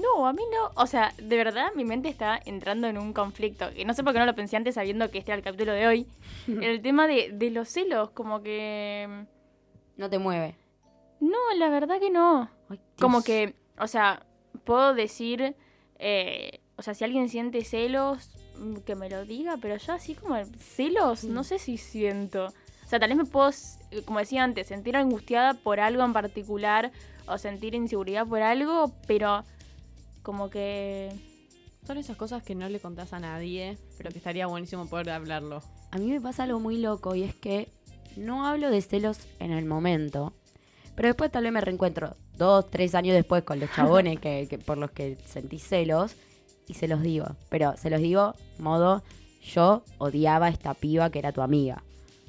No, 0.00 0.26
a 0.26 0.32
mí 0.32 0.42
no. 0.52 0.70
O 0.80 0.86
sea, 0.86 1.12
de 1.16 1.36
verdad 1.36 1.72
mi 1.74 1.84
mente 1.84 2.08
está 2.08 2.40
entrando 2.44 2.86
en 2.86 2.98
un 2.98 3.12
conflicto. 3.12 3.72
Que 3.72 3.84
no 3.84 3.94
sé 3.94 4.02
por 4.04 4.12
qué 4.12 4.18
no 4.18 4.26
lo 4.26 4.34
pensé 4.34 4.56
antes 4.56 4.74
sabiendo 4.74 5.10
que 5.10 5.18
este 5.18 5.32
era 5.32 5.38
el 5.38 5.44
capítulo 5.44 5.72
de 5.72 5.86
hoy. 5.86 6.06
el 6.46 6.82
tema 6.82 7.06
de, 7.06 7.30
de 7.32 7.50
los 7.50 7.68
celos, 7.68 8.10
como 8.10 8.42
que... 8.42 9.26
No 9.96 10.10
te 10.10 10.18
mueve. 10.18 10.56
No, 11.20 11.38
la 11.56 11.68
verdad 11.70 11.98
que 11.98 12.10
no. 12.10 12.50
Ay. 12.68 12.80
Como 13.00 13.22
que, 13.22 13.54
o 13.78 13.86
sea, 13.86 14.26
puedo 14.64 14.94
decir, 14.94 15.56
eh, 15.98 16.60
o 16.76 16.82
sea, 16.82 16.94
si 16.94 17.04
alguien 17.04 17.28
siente 17.28 17.64
celos, 17.64 18.30
mm, 18.58 18.76
que 18.78 18.94
me 18.94 19.08
lo 19.08 19.24
diga, 19.24 19.56
pero 19.60 19.76
yo 19.76 19.92
así 19.94 20.14
como 20.14 20.36
celos, 20.58 21.24
no 21.24 21.44
sé 21.44 21.58
si 21.58 21.78
siento. 21.78 22.46
O 22.84 22.88
sea, 22.88 23.00
tal 23.00 23.08
vez 23.08 23.18
me 23.18 23.24
puedo, 23.24 23.50
eh, 23.90 24.02
como 24.04 24.18
decía 24.18 24.44
antes, 24.44 24.66
sentir 24.66 24.96
angustiada 24.96 25.54
por 25.54 25.80
algo 25.80 26.04
en 26.04 26.12
particular 26.12 26.92
o 27.26 27.38
sentir 27.38 27.74
inseguridad 27.74 28.26
por 28.26 28.42
algo, 28.42 28.92
pero 29.06 29.44
como 30.26 30.50
que... 30.50 31.08
Son 31.86 31.98
esas 31.98 32.16
cosas 32.16 32.42
que 32.42 32.56
no 32.56 32.68
le 32.68 32.80
contás 32.80 33.12
a 33.12 33.20
nadie, 33.20 33.78
pero 33.96 34.10
que 34.10 34.18
estaría 34.18 34.48
buenísimo 34.48 34.86
poder 34.86 35.10
hablarlo. 35.10 35.62
A 35.92 35.98
mí 35.98 36.06
me 36.10 36.20
pasa 36.20 36.42
algo 36.42 36.58
muy 36.58 36.78
loco 36.78 37.14
y 37.14 37.22
es 37.22 37.32
que 37.32 37.68
no 38.16 38.44
hablo 38.44 38.70
de 38.72 38.82
celos 38.82 39.20
en 39.38 39.52
el 39.52 39.66
momento, 39.66 40.32
pero 40.96 41.06
después 41.06 41.30
tal 41.30 41.44
vez 41.44 41.52
me 41.52 41.60
reencuentro 41.60 42.16
dos, 42.36 42.68
tres 42.72 42.96
años 42.96 43.14
después 43.14 43.44
con 43.44 43.60
los 43.60 43.70
chabones 43.72 44.18
que, 44.18 44.48
que- 44.50 44.58
por 44.58 44.78
los 44.78 44.90
que 44.90 45.16
sentí 45.26 45.60
celos 45.60 46.16
y 46.66 46.74
se 46.74 46.88
los 46.88 47.02
digo. 47.02 47.26
Pero 47.50 47.76
se 47.76 47.88
los 47.88 48.00
digo 48.00 48.34
modo, 48.58 49.04
yo 49.44 49.84
odiaba 49.98 50.46
a 50.46 50.48
esta 50.50 50.74
piba 50.74 51.10
que 51.10 51.20
era 51.20 51.30
tu 51.30 51.40
amiga. 51.40 51.84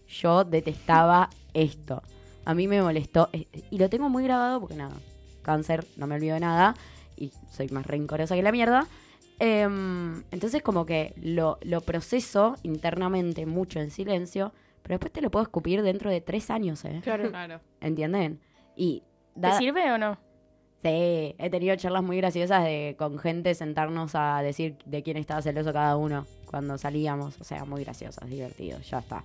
Yo 0.07 0.43
detestaba 0.43 1.31
esto. 1.55 2.03
A 2.45 2.53
mí 2.53 2.67
me 2.67 2.79
molestó 2.83 3.29
eh, 3.33 3.47
y 3.71 3.79
lo 3.79 3.89
tengo 3.89 4.07
muy 4.07 4.23
grabado 4.23 4.60
porque 4.60 4.75
nada, 4.75 4.93
cáncer, 5.41 5.88
no 5.97 6.05
me 6.05 6.13
olvido 6.13 6.36
de 6.36 6.41
nada 6.41 6.75
y 7.17 7.32
soy 7.49 7.67
más 7.69 7.86
rencorosa 7.86 8.36
que 8.36 8.43
la 8.43 8.51
mierda. 8.51 8.88
Em, 9.39 10.23
entonces 10.32 10.63
como 10.63 10.86
que 10.86 11.13
lo, 11.17 11.60
lo 11.62 11.82
proceso 11.82 12.56
internamente 12.63 13.45
mucho 13.45 13.80
en 13.80 13.91
silencio, 13.91 14.53
pero 14.82 14.95
después 14.95 15.12
te 15.12 15.21
lo 15.21 15.30
puedo 15.30 15.43
escupir 15.43 15.82
dentro 15.82 16.10
de 16.10 16.21
tres 16.21 16.49
años, 16.49 16.84
¿eh? 16.86 17.01
Claro. 17.03 17.30
Claro. 17.30 17.60
¿Entienden? 17.82 18.39
Y 18.75 19.03
¿Te 19.39 19.51
sirve 19.53 19.91
o 19.91 19.97
no? 19.97 20.17
sí, 20.82 21.36
he 21.38 21.49
tenido 21.49 21.75
charlas 21.75 22.03
muy 22.03 22.17
graciosas 22.17 22.63
de 22.63 22.95
con 22.97 23.17
gente 23.17 23.53
sentarnos 23.56 24.15
a 24.15 24.41
decir 24.41 24.77
de 24.86 25.03
quién 25.03 25.17
estaba 25.17 25.41
celoso 25.41 25.73
cada 25.73 25.97
uno 25.97 26.25
cuando 26.45 26.77
salíamos, 26.77 27.39
o 27.41 27.43
sea, 27.43 27.65
muy 27.65 27.84
graciosas, 27.84 28.30
divertidos, 28.30 28.89
ya 28.89 28.99
está. 28.99 29.23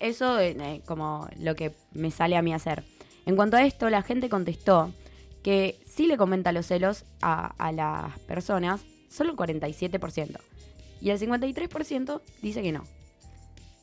Eso 0.00 0.38
es 0.38 0.56
eh, 0.56 0.82
como 0.84 1.26
lo 1.38 1.54
que 1.54 1.72
me 1.92 2.10
sale 2.10 2.36
a 2.36 2.42
mí 2.42 2.52
hacer. 2.52 2.84
En 3.24 3.36
cuanto 3.36 3.56
a 3.56 3.64
esto, 3.64 3.88
la 3.88 4.02
gente 4.02 4.28
contestó 4.28 4.92
que 5.46 5.78
sí 5.86 6.06
le 6.08 6.16
comenta 6.16 6.50
los 6.50 6.66
celos 6.66 7.04
a, 7.22 7.54
a 7.64 7.70
las 7.70 8.18
personas, 8.26 8.80
solo 9.08 9.30
el 9.30 9.36
47%. 9.36 10.40
Y 11.00 11.10
el 11.10 11.20
53% 11.20 12.20
dice 12.42 12.62
que 12.62 12.72
no. 12.72 12.82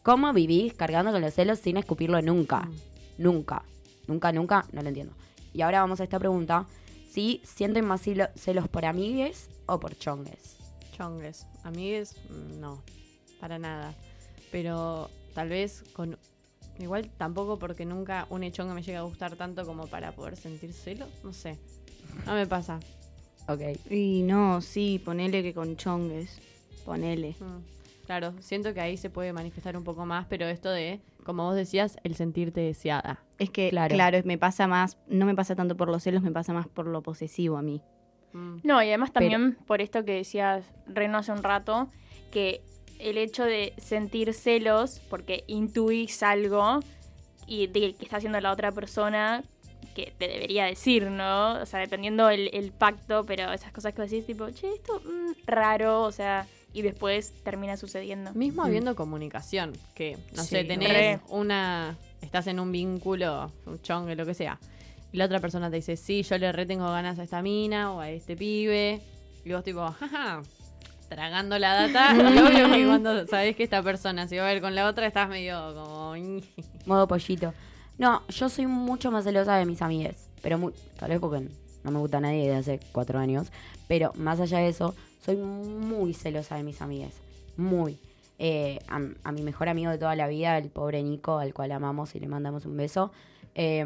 ¿Cómo 0.04 0.34
vivís 0.34 0.74
cargando 0.74 1.14
con 1.14 1.22
los 1.22 1.34
celos 1.34 1.60
sin 1.60 1.78
escupirlo 1.78 2.22
nunca? 2.22 2.70
Nunca. 3.18 3.64
Nunca, 4.08 4.34
nunca, 4.34 4.66
no 4.74 4.82
lo 4.82 4.90
entiendo. 4.90 5.14
Y 5.54 5.62
ahora 5.62 5.80
vamos 5.80 6.02
a 6.02 6.04
esta 6.04 6.20
pregunta. 6.20 6.66
Si 7.10 7.40
sienten 7.46 7.86
más 7.86 8.06
celo- 8.06 8.30
celos 8.36 8.68
por 8.68 8.84
amigues 8.84 9.50
o 9.66 9.80
por 9.80 9.96
chongues. 9.98 10.58
Chongues. 10.98 11.48
Amigues, 11.64 12.18
mm, 12.30 12.60
no. 12.60 12.84
Para 13.40 13.58
nada. 13.58 13.96
Pero 14.52 15.10
tal 15.34 15.48
vez 15.48 15.86
con. 15.94 16.18
Igual 16.80 17.10
tampoco 17.18 17.60
porque 17.60 17.86
nunca 17.86 18.26
un 18.30 18.50
chongue 18.52 18.74
me 18.74 18.82
llega 18.82 19.00
a 19.00 19.04
gustar 19.04 19.36
tanto 19.36 19.66
como 19.66 19.88
para 19.88 20.12
poder 20.12 20.36
sentir 20.36 20.74
celos. 20.74 21.10
No 21.24 21.32
sé. 21.34 21.58
No 22.26 22.34
me 22.34 22.48
pasa. 22.48 22.80
Ok. 23.48 23.62
Y 23.92 24.24
no, 24.24 24.62
sí, 24.62 25.02
ponele 25.04 25.44
que 25.44 25.54
con 25.54 25.76
chongues. 25.78 26.40
Ponele. 26.86 27.36
Mm. 27.40 28.06
Claro, 28.06 28.34
siento 28.42 28.74
que 28.74 28.82
ahí 28.82 28.98
se 28.98 29.10
puede 29.10 29.32
manifestar 29.32 29.78
un 29.78 29.84
poco 29.86 30.06
más, 30.06 30.26
pero 30.28 30.46
esto 30.48 30.70
de, 30.70 31.00
como 31.24 31.44
vos 31.46 31.56
decías, 31.56 31.98
el 32.04 32.16
sentirte 32.16 32.60
deseada. 32.60 33.24
Es 33.40 33.50
que, 33.50 33.70
Claro. 33.70 33.94
claro. 33.96 34.20
me 34.26 34.38
pasa 34.38 34.68
más, 34.68 34.98
no 35.08 35.26
me 35.26 35.36
pasa 35.36 35.56
tanto 35.56 35.78
por 35.78 35.88
los 35.90 36.04
celos, 36.04 36.22
me 36.22 36.32
pasa 36.32 36.54
más 36.54 36.68
por 36.68 36.86
lo 36.88 37.02
posesivo 37.02 37.56
a 37.58 37.62
mí. 37.62 37.82
Mm. 38.34 38.58
No, 38.64 38.82
y 38.84 38.88
además 38.90 39.12
Pero- 39.14 39.30
también 39.30 39.58
por 39.66 39.80
esto 39.82 40.04
que 40.04 40.16
decías 40.16 40.66
Reno 40.88 41.20
hace 41.20 41.32
un 41.32 41.44
rato, 41.44 41.88
que 42.32 42.62
el 43.04 43.18
hecho 43.18 43.44
de 43.44 43.74
sentir 43.78 44.34
celos, 44.34 45.02
porque 45.10 45.44
intuís 45.48 46.24
algo 46.24 46.80
y 47.48 47.68
de 47.68 47.94
que 47.96 48.06
está 48.06 48.18
haciendo 48.18 48.40
la 48.42 48.52
otra 48.52 48.72
persona 48.72 49.44
que 49.96 50.14
te 50.18 50.28
debería 50.28 50.66
decir, 50.66 51.12
¿no? 51.12 51.62
O 51.62 51.66
sea, 51.66 51.80
dependiendo 51.80 52.30
el, 52.30 52.50
el 52.54 52.72
pacto, 52.72 53.26
pero 53.26 53.52
esas 53.54 53.72
cosas 53.72 53.94
que 53.94 54.02
vos 54.02 54.10
decís, 54.10 54.26
tipo, 54.26 54.50
che, 54.50 54.74
esto 54.74 55.00
mm, 55.06 55.46
raro, 55.46 56.04
o 56.04 56.12
sea, 56.12 56.48
y 56.74 56.82
después 56.82 57.34
termina 57.44 57.78
sucediendo. 57.78 58.32
Mismo 58.34 58.64
Mm. 58.64 58.66
habiendo 58.66 58.96
comunicación, 58.96 59.74
que, 59.94 60.18
no 60.36 60.42
Sí, 60.44 60.50
sé, 60.50 60.64
tenés 60.64 60.90
re. 60.90 61.20
una, 61.30 61.96
estás 62.22 62.48
en 62.48 62.60
un 62.60 62.72
vínculo, 62.72 63.52
un 63.68 63.80
chongue, 63.82 64.16
lo 64.16 64.26
que 64.26 64.34
sea, 64.34 64.58
y 65.12 65.18
la 65.18 65.26
otra 65.26 65.40
persona 65.40 65.70
te 65.70 65.76
dice, 65.76 65.96
sí, 65.98 66.24
yo 66.24 66.38
le 66.40 66.52
retengo 66.52 66.86
ganas 66.86 67.20
a 67.20 67.24
esta 67.24 67.44
mina 67.44 67.94
o 67.94 68.00
a 68.00 68.10
este 68.10 68.36
pibe, 68.36 69.00
y 69.46 69.52
vos 69.54 69.64
tipo, 69.64 69.86
jaja, 69.92 70.42
tragando 71.14 71.58
la 71.60 71.88
data, 71.88 72.16
y 72.16 72.20
obvio 72.40 72.72
que 72.72 72.86
cuando 72.86 73.28
sabés 73.28 73.56
que 73.56 73.64
esta 73.64 73.82
persona 73.84 74.28
se 74.28 74.38
va 74.40 74.50
a 74.50 74.54
ver 74.54 74.62
con 74.62 74.76
la 74.76 74.88
otra, 74.88 75.08
estás 75.08 75.30
medio 75.30 75.74
como... 75.76 76.14
Modo 76.86 77.08
pollito. 77.08 77.54
No, 77.98 78.22
yo 78.28 78.50
soy 78.50 78.66
mucho 78.68 79.12
más 79.12 79.24
celosa 79.24 79.56
de 79.58 79.66
mis 79.66 79.82
amigues. 79.82 80.30
Pero 80.42 80.58
mu- 80.58 80.72
tal 81.00 81.10
vez 81.10 81.20
porque 81.20 81.48
no 81.84 81.92
me 81.92 82.00
gusta 82.00 82.20
nadie 82.20 82.50
desde 82.52 82.74
hace 82.74 82.80
cuatro 82.92 83.20
años. 83.20 83.52
Pero 83.88 84.12
más 84.16 84.40
allá 84.40 84.58
de 84.60 84.68
eso, 84.70 84.96
soy 85.24 85.38
muy 85.38 86.14
celosa 86.14 86.56
de 86.56 86.64
mis 86.64 86.82
amigues. 86.82 87.14
Muy. 87.56 87.98
Eh, 88.40 88.80
a, 88.90 89.00
a 89.24 89.32
mi 89.32 89.42
mejor 89.44 89.70
amigo 89.70 89.92
de 89.92 89.98
toda 89.98 90.16
la 90.16 90.28
vida, 90.28 90.58
el 90.58 90.70
pobre 90.70 91.02
Nico, 91.04 91.38
al 91.38 91.54
cual 91.54 91.72
amamos 91.72 92.16
y 92.16 92.20
le 92.20 92.28
mandamos 92.28 92.66
un 92.66 92.76
beso, 92.76 93.12
eh, 93.56 93.86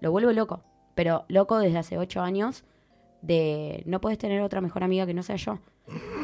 lo 0.00 0.10
vuelvo 0.12 0.30
loco. 0.32 0.62
Pero 0.94 1.24
loco 1.28 1.58
desde 1.58 1.78
hace 1.78 1.98
ocho 1.98 2.20
años 2.20 2.62
de 3.22 3.82
no 3.86 4.00
puedes 4.00 4.18
tener 4.18 4.40
otra 4.42 4.60
mejor 4.60 4.84
amiga 4.84 5.06
que 5.06 5.14
no 5.14 5.22
sea 5.22 5.36
yo. 5.36 5.58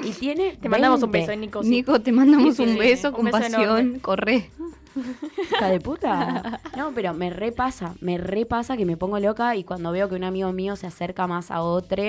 Y 0.04 0.10
tiene 0.12 0.56
Te 0.56 0.68
mandamos 0.68 1.02
un 1.02 1.10
20. 1.12 1.30
beso, 1.30 1.40
Nico. 1.40 1.62
sí. 1.62 1.68
Nico, 1.70 2.00
te 2.00 2.10
mandamos 2.12 2.56
Sí, 2.56 2.64
sí, 2.64 2.70
un 2.70 2.74
sí. 2.74 2.78
beso 2.78 3.08
Un 3.08 3.14
con 3.14 3.24
beso 3.26 3.38
pasión, 3.38 3.62
enorme. 3.62 4.00
corre. 4.00 4.50
hija 5.52 5.68
de 5.68 5.80
puta. 5.80 6.60
No, 6.76 6.92
pero 6.92 7.14
me 7.14 7.30
repasa, 7.30 7.94
me 8.00 8.18
repasa 8.18 8.76
que 8.76 8.84
me 8.84 8.96
pongo 8.96 9.18
loca 9.20 9.54
y 9.56 9.64
cuando 9.64 9.92
veo 9.92 10.08
que 10.08 10.16
un 10.16 10.24
amigo 10.24 10.52
mío 10.52 10.74
se 10.76 10.86
acerca 10.86 11.26
más 11.26 11.50
a 11.50 11.62
otro, 11.62 12.02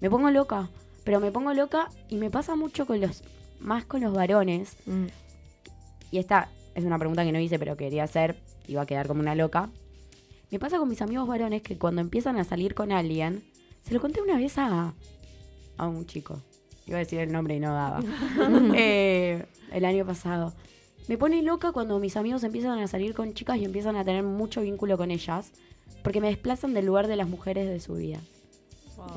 me 0.00 0.10
pongo 0.10 0.30
loca. 0.30 0.68
Pero 1.04 1.20
me 1.20 1.30
pongo 1.30 1.54
loca 1.54 1.88
y 2.08 2.16
me 2.16 2.30
pasa 2.30 2.56
mucho 2.56 2.86
con 2.86 3.00
los, 3.00 3.22
más 3.60 3.84
con 3.84 4.00
los 4.02 4.12
varones. 4.12 4.76
Mm. 4.86 5.06
Y 6.10 6.18
esta 6.18 6.48
es 6.74 6.84
una 6.84 6.98
pregunta 6.98 7.24
que 7.24 7.32
no 7.32 7.38
hice, 7.38 7.58
pero 7.58 7.76
quería 7.76 8.04
hacer, 8.04 8.36
iba 8.66 8.82
a 8.82 8.86
quedar 8.86 9.06
como 9.06 9.20
una 9.20 9.34
loca. 9.34 9.70
Me 10.50 10.58
pasa 10.58 10.78
con 10.78 10.88
mis 10.88 11.00
amigos 11.00 11.28
varones 11.28 11.62
que 11.62 11.78
cuando 11.78 12.00
empiezan 12.00 12.36
a 12.36 12.44
salir 12.44 12.74
con 12.74 12.90
alguien, 12.90 13.44
se 13.82 13.94
lo 13.94 14.00
conté 14.00 14.20
una 14.20 14.36
vez 14.36 14.58
a, 14.58 14.92
a 15.78 15.86
un 15.86 16.04
chico. 16.06 16.40
Iba 16.90 16.96
a 16.96 16.98
decir 16.98 17.20
el 17.20 17.32
nombre 17.32 17.54
y 17.54 17.60
no 17.60 17.72
daba. 17.72 18.00
Eh, 18.76 19.46
el 19.72 19.84
año 19.84 20.04
pasado. 20.04 20.52
Me 21.08 21.16
pone 21.16 21.40
loca 21.42 21.72
cuando 21.72 21.98
mis 21.98 22.16
amigos 22.16 22.44
empiezan 22.44 22.78
a 22.80 22.86
salir 22.86 23.14
con 23.14 23.32
chicas 23.32 23.56
y 23.58 23.64
empiezan 23.64 23.96
a 23.96 24.04
tener 24.04 24.22
mucho 24.22 24.60
vínculo 24.60 24.98
con 24.98 25.10
ellas. 25.10 25.52
porque 26.02 26.20
me 26.20 26.28
desplazan 26.28 26.74
del 26.74 26.86
lugar 26.86 27.06
de 27.08 27.16
las 27.16 27.28
mujeres 27.28 27.68
de 27.68 27.78
su 27.80 27.94
vida. 27.94 28.18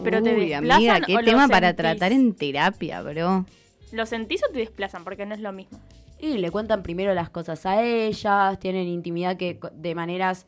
Pero 0.04 0.22
te 0.24 0.34
Uy, 0.36 0.50
desplazan 0.50 0.72
amiga, 0.72 1.02
qué 1.02 1.18
tema 1.26 1.48
para 1.48 1.68
sentís? 1.70 1.78
tratar 1.84 2.12
en 2.14 2.34
terapia, 2.34 3.02
bro. 3.02 3.46
¿Lo 3.92 4.06
sentís 4.06 4.42
o 4.48 4.52
te 4.52 4.60
desplazan? 4.60 5.04
Porque 5.04 5.26
no 5.26 5.34
es 5.36 5.42
lo 5.42 5.52
mismo. 5.52 5.80
Y 6.20 6.38
le 6.38 6.52
cuentan 6.52 6.84
primero 6.84 7.14
las 7.14 7.30
cosas 7.30 7.66
a 7.66 7.84
ellas, 7.84 8.58
tienen 8.60 8.88
intimidad 8.88 9.36
que 9.36 9.60
de 9.76 9.94
maneras 9.96 10.46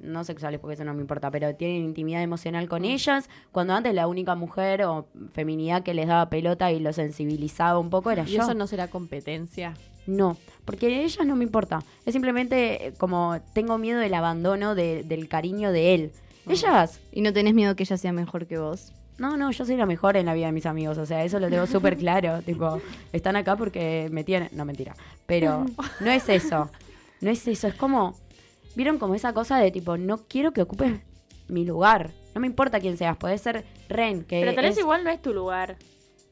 no 0.00 0.24
sexuales 0.24 0.60
porque 0.60 0.74
eso 0.74 0.84
no 0.84 0.94
me 0.94 1.00
importa, 1.00 1.30
pero 1.30 1.54
tienen 1.54 1.84
intimidad 1.84 2.22
emocional 2.22 2.68
con 2.68 2.84
ellas, 2.84 3.28
cuando 3.52 3.74
antes 3.74 3.94
la 3.94 4.06
única 4.06 4.34
mujer 4.34 4.82
o 4.84 5.06
feminidad 5.32 5.82
que 5.82 5.94
les 5.94 6.06
daba 6.06 6.28
pelota 6.30 6.72
y 6.72 6.80
lo 6.80 6.92
sensibilizaba 6.92 7.78
un 7.78 7.90
poco 7.90 8.10
era 8.10 8.22
¿Y 8.22 8.32
yo. 8.32 8.42
eso 8.42 8.54
no 8.54 8.66
será 8.66 8.88
competencia? 8.88 9.74
No, 10.06 10.36
porque 10.64 11.02
ellas 11.04 11.26
no 11.26 11.34
me 11.36 11.44
importa. 11.44 11.82
Es 12.04 12.12
simplemente 12.12 12.88
eh, 12.88 12.92
como 12.96 13.38
tengo 13.54 13.76
miedo 13.76 13.98
del 13.98 14.14
abandono 14.14 14.74
de- 14.74 15.02
del 15.02 15.28
cariño 15.28 15.72
de 15.72 15.94
él. 15.94 16.12
Ellas, 16.48 17.00
¿Y 17.10 17.22
no 17.22 17.32
tenés 17.32 17.54
miedo 17.54 17.74
que 17.74 17.82
ella 17.82 17.96
sea 17.96 18.12
mejor 18.12 18.46
que 18.46 18.58
vos? 18.58 18.92
no, 19.18 19.36
no, 19.38 19.50
yo 19.50 19.64
soy 19.64 19.76
la 19.76 19.86
mejor 19.86 20.16
en 20.18 20.26
la 20.26 20.34
vida 20.34 20.44
de 20.46 20.52
mis 20.52 20.66
amigos, 20.66 20.98
o 20.98 21.06
sea, 21.06 21.24
eso 21.24 21.40
lo 21.40 21.48
tengo 21.48 21.66
súper 21.66 21.96
claro. 21.96 22.42
tipo, 22.42 22.80
están 23.12 23.34
acá 23.34 23.56
porque 23.56 24.08
me 24.12 24.22
tienen. 24.24 24.50
No, 24.52 24.64
mentira. 24.64 24.94
Pero 25.26 25.64
no 26.00 26.10
es 26.10 26.28
eso. 26.28 26.70
No 27.20 27.30
es 27.30 27.48
eso. 27.48 27.66
Es 27.68 27.74
como. 27.74 28.14
¿Vieron 28.76 28.98
como 28.98 29.16
esa 29.16 29.32
cosa 29.32 29.58
de 29.58 29.72
tipo, 29.72 29.96
no 29.98 30.18
quiero 30.28 30.52
que 30.52 30.62
ocupes 30.62 31.00
mi 31.48 31.64
lugar? 31.64 32.12
No 32.34 32.40
me 32.40 32.46
importa 32.46 32.78
quién 32.78 32.96
seas, 32.96 33.16
puede 33.16 33.38
ser 33.38 33.64
Ren, 33.88 34.22
que. 34.24 34.40
Pero 34.40 34.54
tal 34.54 34.64
vez 34.64 34.74
es- 34.74 34.78
igual 34.82 35.02
no 35.02 35.10
es 35.10 35.20
tu 35.20 35.32
lugar. 35.34 35.76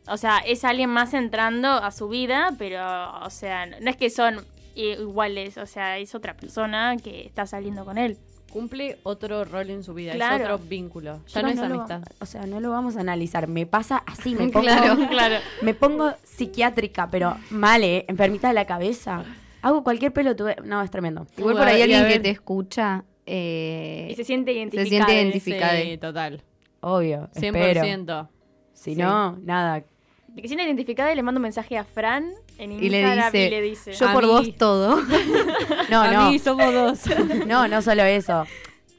O 0.06 0.16
sea, 0.18 0.38
es 0.38 0.64
alguien 0.64 0.90
más 0.90 1.14
entrando 1.14 1.68
a 1.68 1.90
su 1.90 2.08
vida, 2.08 2.54
pero, 2.58 2.80
o 3.24 3.30
sea, 3.30 3.64
no 3.66 3.88
es 3.90 3.96
que 3.96 4.10
son 4.10 4.36
iguales. 4.74 5.56
O 5.56 5.66
sea, 5.66 5.98
es 5.98 6.14
otra 6.14 6.36
persona 6.36 6.96
que 7.02 7.24
está 7.26 7.46
saliendo 7.46 7.84
con 7.84 7.96
él. 7.98 8.18
Cumple 8.52 8.98
otro 9.02 9.44
rol 9.44 9.70
en 9.70 9.82
su 9.82 9.94
vida, 9.94 10.12
Claro. 10.12 10.36
es 10.36 10.42
otro 10.50 10.58
vínculo. 10.68 11.20
Ya 11.28 11.42
no 11.42 11.48
es 11.48 11.58
amistad. 11.58 12.02
o 12.20 12.26
sea, 12.26 12.46
no 12.46 12.60
lo 12.60 12.70
vamos 12.70 12.96
a 12.96 13.00
analizar. 13.00 13.48
Me 13.48 13.66
pasa 13.66 14.02
así, 14.06 14.34
me 14.34 14.48
pongo. 14.50 14.60
Claro, 14.66 15.08
claro. 15.08 15.36
Me 15.62 15.74
pongo 15.74 16.12
psiquiátrica, 16.22 17.08
pero 17.10 17.36
mal, 17.50 17.82
¿eh? 17.82 18.04
Enfermita 18.06 18.48
de 18.48 18.54
la 18.54 18.66
cabeza. 18.66 19.24
Hago 19.64 19.82
cualquier 19.82 20.12
pelotude. 20.12 20.56
No, 20.64 20.82
es 20.82 20.90
tremendo. 20.90 21.26
Igual 21.38 21.56
por 21.56 21.66
ahí 21.66 21.82
alguien 21.82 22.06
que 22.06 22.20
te 22.20 22.30
escucha 22.30 23.04
eh, 23.26 24.08
Y 24.10 24.14
se 24.14 24.24
siente 24.24 24.52
se 24.52 24.58
identificado. 24.58 24.88
siente 24.88 25.14
identificada. 25.14 25.80
Sí, 25.80 25.98
total. 25.98 26.42
Obvio. 26.80 27.28
Espero. 27.34 27.80
100%. 27.82 28.28
Si 28.74 28.94
no, 28.94 29.38
nada. 29.42 29.82
De 30.28 30.42
que 30.42 30.42
se 30.42 30.48
siente 30.48 30.64
identificada 30.64 31.12
y 31.12 31.16
le 31.16 31.22
mando 31.22 31.38
un 31.38 31.42
mensaje 31.44 31.78
a 31.78 31.84
Fran 31.84 32.30
en 32.58 32.72
Y 32.72 32.88
le 32.90 32.98
Instagram 33.00 33.32
dice, 33.32 33.46
y 33.46 33.50
le 33.50 33.62
dice, 33.62 33.92
yo 33.94 34.12
por 34.12 34.22
mí. 34.24 34.28
vos 34.28 34.56
todo. 34.56 34.98
No, 35.90 36.00
a 36.02 36.12
no. 36.12 36.30
mí 36.30 36.38
somos 36.38 36.72
dos. 36.74 37.00
No, 37.46 37.66
no 37.68 37.80
solo 37.82 38.02
eso. 38.04 38.44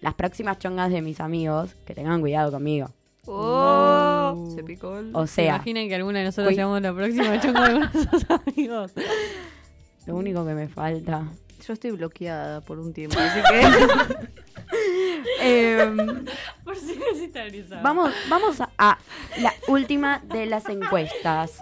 Las 0.02 0.14
próximas 0.16 0.58
chongas 0.60 0.92
de 0.92 1.02
mis 1.02 1.20
amigos, 1.20 1.76
que 1.86 1.94
tengan 1.94 2.22
cuidado 2.22 2.52
conmigo. 2.52 2.90
Oh, 3.28 4.52
se 4.56 4.64
picó 4.64 4.98
el... 4.98 5.10
O 5.16 5.26
¿Se 5.28 5.36
sea, 5.36 5.56
imaginan 5.56 5.88
que 5.88 5.96
alguna 5.96 6.20
de 6.20 6.26
nosotros 6.26 6.50
Uy. 6.50 6.56
seamos 6.56 6.80
la 6.82 6.94
próxima 6.94 7.40
chonga 7.40 7.68
de 7.70 7.80
nuestros 7.80 8.26
amigos? 8.48 8.92
Lo 10.06 10.16
único 10.16 10.46
que 10.46 10.54
me 10.54 10.68
falta. 10.68 11.24
Yo 11.66 11.74
estoy 11.74 11.92
bloqueada 11.92 12.62
por 12.62 12.80
un 12.80 12.94
tiempo, 12.94 13.18
así 13.20 13.40
que... 13.50 14.28
Em, 15.42 16.26
Por 16.64 16.76
si 16.76 16.96
risa. 17.50 17.82
vamos, 17.82 18.12
vamos 18.30 18.62
a, 18.62 18.70
a 18.78 18.98
la 19.40 19.54
última 19.68 20.20
de 20.20 20.46
las 20.46 20.68
encuestas. 20.70 21.60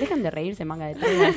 Dejen 0.00 0.22
de 0.22 0.30
reírse, 0.30 0.64
manga 0.64 0.86
de 0.86 0.94
todas. 0.94 1.34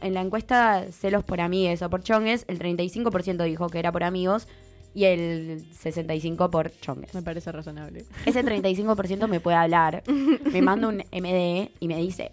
En 0.00 0.14
la 0.14 0.20
encuesta 0.20 0.84
celos 0.92 1.24
por 1.24 1.40
amigues 1.40 1.82
o 1.82 1.90
por 1.90 2.02
chongues, 2.02 2.44
el 2.48 2.58
35% 2.58 3.44
dijo 3.44 3.68
que 3.68 3.78
era 3.78 3.90
por 3.92 4.04
amigos 4.04 4.48
y 4.94 5.04
el 5.04 5.64
65% 5.72 6.50
por 6.50 6.70
chongues. 6.80 7.14
Me 7.14 7.22
parece 7.22 7.50
razonable. 7.52 8.04
Ese 8.26 8.44
35% 8.44 9.28
me 9.28 9.40
puede 9.40 9.56
hablar, 9.56 10.02
me 10.06 10.62
manda 10.62 10.88
un 10.88 10.98
MD 10.98 11.70
y 11.80 11.88
me 11.88 11.96
dice, 11.98 12.30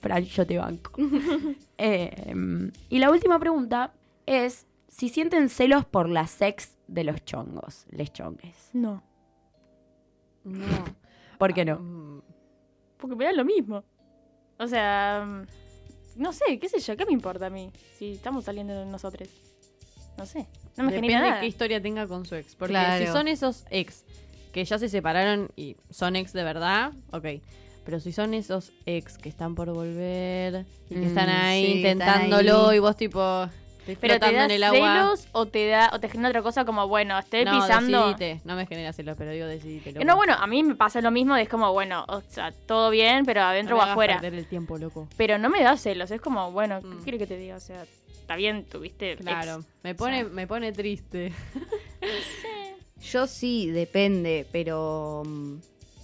Fran, 0.00 0.24
yo 0.24 0.46
te 0.46 0.58
banco. 0.58 0.92
Eh, 1.82 2.70
y 2.90 2.98
la 2.98 3.10
última 3.10 3.38
pregunta 3.38 3.94
es 4.26 4.66
si 4.88 5.08
sienten 5.08 5.48
celos 5.48 5.86
por 5.86 6.10
la 6.10 6.26
sex 6.26 6.76
de 6.88 7.04
los 7.04 7.24
chongos, 7.24 7.86
les 7.90 8.12
chongues. 8.12 8.68
no, 8.74 9.02
No. 10.44 10.66
¿Por 11.38 11.54
qué 11.54 11.64
no? 11.64 11.78
Mm, 11.78 12.20
porque 12.98 13.16
me 13.16 13.24
da 13.24 13.32
lo 13.32 13.44
mismo. 13.46 13.82
O 14.58 14.66
sea, 14.66 15.24
mm, 15.26 16.20
no 16.20 16.32
sé, 16.34 16.58
qué 16.58 16.68
sé 16.68 16.80
yo, 16.80 16.96
¿qué 16.98 17.06
me 17.06 17.12
importa 17.12 17.46
a 17.46 17.50
mí? 17.50 17.72
Si 17.98 18.12
estamos 18.12 18.44
saliendo 18.44 18.74
de 18.78 18.84
nosotros. 18.84 19.28
No 20.18 20.26
sé, 20.26 20.48
no 20.76 20.84
me 20.84 20.90
Depende 20.92 21.08
genera 21.08 21.22
de 21.24 21.28
nada. 21.30 21.40
qué 21.40 21.46
historia 21.46 21.80
tenga 21.80 22.06
con 22.06 22.26
su 22.26 22.34
ex. 22.34 22.54
Porque 22.56 22.72
Claro. 22.72 23.06
si 23.06 23.10
son 23.10 23.26
esos 23.26 23.64
ex 23.70 24.04
que 24.52 24.64
ya 24.66 24.76
se 24.78 24.90
separaron 24.90 25.50
y 25.56 25.76
son 25.88 26.14
ex 26.16 26.34
de 26.34 26.44
verdad, 26.44 26.92
ok. 27.12 27.24
Pero 27.90 27.98
si 27.98 28.12
son 28.12 28.34
esos 28.34 28.70
ex 28.86 29.18
que 29.18 29.28
están 29.28 29.56
por 29.56 29.68
volver 29.72 30.64
y 30.88 30.94
que 30.94 31.00
Mm, 31.00 31.04
están 31.06 31.28
ahí 31.28 31.60
sí, 31.64 31.72
están 31.78 31.90
intentándolo 31.98 32.68
ahí. 32.68 32.76
y 32.76 32.78
vos 32.78 32.96
tipo 32.96 33.48
Pero 34.00 34.20
te 34.20 34.32
da 34.32 34.44
en 34.44 34.50
el 34.52 34.62
agua. 34.62 34.78
celos 34.94 35.26
o 35.32 35.46
te 35.46 35.66
da 35.66 35.90
o 35.92 35.98
te 35.98 36.08
genera 36.08 36.28
otra 36.28 36.42
cosa 36.42 36.64
como, 36.64 36.86
bueno, 36.86 37.18
estoy 37.18 37.44
no, 37.44 37.50
pisando. 37.60 38.06
decidite. 38.06 38.40
No 38.44 38.54
me 38.54 38.64
genera 38.66 38.92
celos, 38.92 39.16
pero 39.18 39.32
digo 39.32 39.44
decidite. 39.48 39.90
loco. 39.90 40.04
No, 40.04 40.14
bueno, 40.14 40.34
a 40.34 40.46
mí 40.46 40.62
me 40.62 40.76
pasa 40.76 41.00
lo 41.00 41.10
mismo, 41.10 41.34
es 41.34 41.48
como, 41.48 41.72
bueno, 41.72 42.04
o 42.06 42.20
sea, 42.20 42.52
todo 42.52 42.90
bien, 42.90 43.24
pero 43.26 43.40
No 43.40 43.46
adentro 43.48 43.76
me 43.76 43.82
o 43.82 43.86
afuera. 43.86 44.20
perder 44.20 44.38
el 44.38 44.46
tiempo, 44.46 44.78
loco. 44.78 45.08
Pero 45.16 45.36
no 45.38 45.50
me 45.50 45.60
da 45.60 45.76
celos, 45.76 46.12
es 46.12 46.20
como, 46.20 46.52
bueno, 46.52 46.80
¿qué 46.82 46.86
Mm. 46.86 47.02
quiere 47.02 47.18
que 47.18 47.26
te 47.26 47.36
diga? 47.38 47.56
O 47.56 47.60
sea, 47.60 47.82
está 48.20 48.36
bien, 48.36 48.66
tuviste 48.66 49.14
ex. 49.14 49.22
Claro, 49.22 49.64
me 49.82 49.96
pone, 49.96 50.22
O 50.22 50.26
sea. 50.26 50.32
me 50.32 50.46
pone 50.46 50.70
triste. 50.70 51.32
Yo 53.02 53.26
sí, 53.26 53.68
depende, 53.68 54.46
pero 54.52 55.24
mm, 55.26 55.54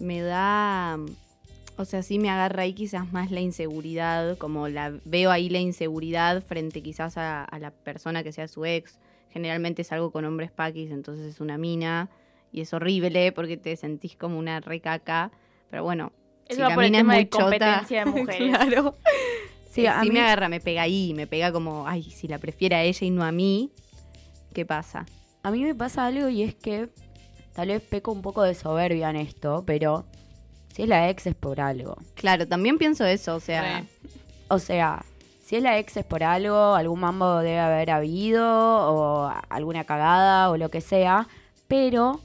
me 0.01 0.23
da... 0.23 0.99
O 1.79 1.85
sea, 1.85 2.03
sí 2.03 2.19
me 2.19 2.31
agarra 2.31 2.63
ahí 2.63 2.73
quizás 2.73 3.13
más 3.13 3.31
la 3.31 3.41
inseguridad, 3.41 4.39
como 4.39 4.69
la 4.69 4.95
veo 5.05 5.31
ahí 5.31 5.49
la 5.51 5.59
inseguridad 5.59 6.43
frente 6.43 6.83
quizás 6.83 7.19
a, 7.19 7.45
a 7.45 7.59
la 7.59 7.71
persona 7.71 8.23
que 8.23 8.33
sea 8.33 8.49
su 8.49 8.65
ex. 8.65 8.99
Generalmente 9.31 9.83
es 9.83 9.93
algo 9.93 10.11
con 10.11 10.25
hombres 10.25 10.51
paquis, 10.51 10.91
entonces 10.91 11.27
es 11.27 11.41
una 11.41 11.59
mina 11.59 12.09
y 12.51 12.63
es 12.63 12.73
horrible 12.73 13.31
porque 13.33 13.59
te 13.59 13.77
sentís 13.77 14.17
como 14.17 14.39
una 14.39 14.61
recaca. 14.61 15.31
Pero 15.71 15.85
bueno, 15.85 16.13
Eso 16.47 16.57
si 16.57 16.63
va 16.63 16.69
la 16.71 16.75
por 16.75 16.85
el 16.85 16.91
mina 16.91 17.01
es 17.01 17.05
muy 17.05 17.17
de 17.17 17.29
chota, 17.29 17.87
de 17.89 18.05
mujeres. 18.11 18.57
claro. 18.57 18.95
Sí, 19.67 19.83
Sí, 19.83 19.87
a 19.89 20.01
mí- 20.05 20.11
me 20.13 20.21
agarra, 20.21 20.49
me 20.49 20.59
pega 20.61 20.81
ahí, 20.81 21.13
me 21.13 21.27
pega 21.27 21.53
como, 21.53 21.87
ay, 21.87 22.03
si 22.05 22.29
la 22.29 22.39
prefiere 22.39 22.77
a 22.77 22.83
ella 22.83 23.07
y 23.07 23.11
no 23.11 23.23
a 23.23 23.31
mí, 23.31 23.71
¿qué 24.55 24.65
pasa? 24.65 25.05
A 25.43 25.51
mí 25.51 25.63
me 25.63 25.75
pasa 25.75 26.07
algo 26.07 26.31
y 26.31 26.43
es 26.43 26.55
que 26.55 26.89
tal 27.53 27.69
vez 27.69 27.83
peco 27.83 28.11
un 28.13 28.23
poco 28.23 28.43
de 28.43 28.55
soberbia 28.55 29.11
en 29.11 29.17
esto, 29.17 29.65
pero 29.67 30.07
si 30.77 30.83
es 30.83 30.89
la 30.91 31.09
ex 31.09 31.27
es 31.27 31.35
por 31.35 31.59
algo. 31.59 31.97
Claro, 32.17 32.47
también 32.47 32.77
pienso 32.77 33.07
eso, 33.07 33.35
o 33.37 33.41
sea. 33.41 33.83
O 34.49 34.59
sea, 34.59 35.05
si 35.43 35.57
es 35.57 35.63
la 35.63 35.79
ex 35.79 35.97
es 35.97 36.05
por 36.05 36.23
algo, 36.23 36.75
algún 36.75 37.01
mambo 37.01 37.39
debe 37.39 37.59
haber 37.59 37.91
habido, 37.91 38.45
o 38.47 39.33
alguna 39.49 39.85
cagada, 39.85 40.51
o 40.51 40.57
lo 40.59 40.69
que 40.69 40.81
sea, 40.83 41.29
pero 41.67 42.21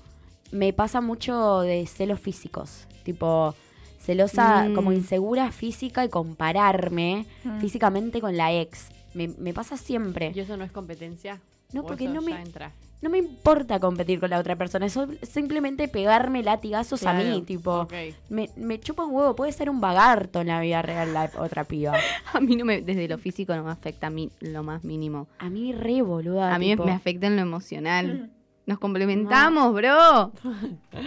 me 0.51 0.73
pasa 0.73 0.99
mucho 0.99 1.61
de 1.61 1.87
celos 1.87 2.19
físicos, 2.19 2.87
tipo 3.03 3.55
celosa, 4.01 4.65
Mm. 4.67 4.73
como 4.75 4.91
insegura 4.91 5.51
física 5.51 6.03
y 6.03 6.09
compararme 6.09 7.25
Mm. 7.43 7.59
físicamente 7.59 8.19
con 8.19 8.35
la 8.35 8.51
ex. 8.51 8.87
Me, 9.13 9.27
me 9.29 9.53
pasa 9.53 9.77
siempre. 9.77 10.31
¿Y 10.35 10.39
eso 10.41 10.57
no 10.57 10.63
es 10.63 10.71
competencia? 10.71 11.39
No, 11.71 11.81
¿O 11.81 11.85
porque 11.85 12.07
no 12.07 12.21
me- 12.21 12.31
ya 12.31 12.41
entra? 12.41 12.71
No 13.01 13.09
me 13.09 13.17
importa 13.17 13.79
competir 13.79 14.19
con 14.19 14.29
la 14.29 14.37
otra 14.37 14.55
persona, 14.55 14.85
es 14.85 14.97
simplemente 15.23 15.87
pegarme 15.87 16.43
latigazos 16.43 17.03
a 17.03 17.13
mí, 17.13 17.41
tipo, 17.41 17.87
me, 18.29 18.49
me 18.55 18.79
chupa 18.79 19.05
un 19.05 19.15
huevo, 19.15 19.35
puede 19.35 19.51
ser 19.51 19.71
un 19.71 19.81
vagarto 19.81 20.41
en 20.41 20.47
la 20.47 20.59
vida 20.61 20.83
real 20.83 21.11
la 21.11 21.31
otra 21.39 21.63
piba. 21.63 21.93
a 22.33 22.39
mí 22.39 22.55
no 22.55 22.63
me, 22.63 22.81
desde 22.81 23.07
lo 23.07 23.17
físico 23.17 23.55
no 23.55 23.63
me 23.63 23.71
afecta 23.71 24.07
a 24.07 24.09
mí 24.11 24.29
lo 24.39 24.61
más 24.61 24.83
mínimo. 24.83 25.27
A 25.39 25.49
mí 25.49 25.73
re 25.73 26.03
boluda. 26.03 26.53
A 26.53 26.59
mí 26.59 26.75
me- 26.75 26.91
afecta 26.91 27.25
en 27.25 27.37
lo 27.37 27.41
emocional. 27.41 28.29
Nos 28.67 28.77
complementamos, 28.77 29.73
bro. 29.73 30.31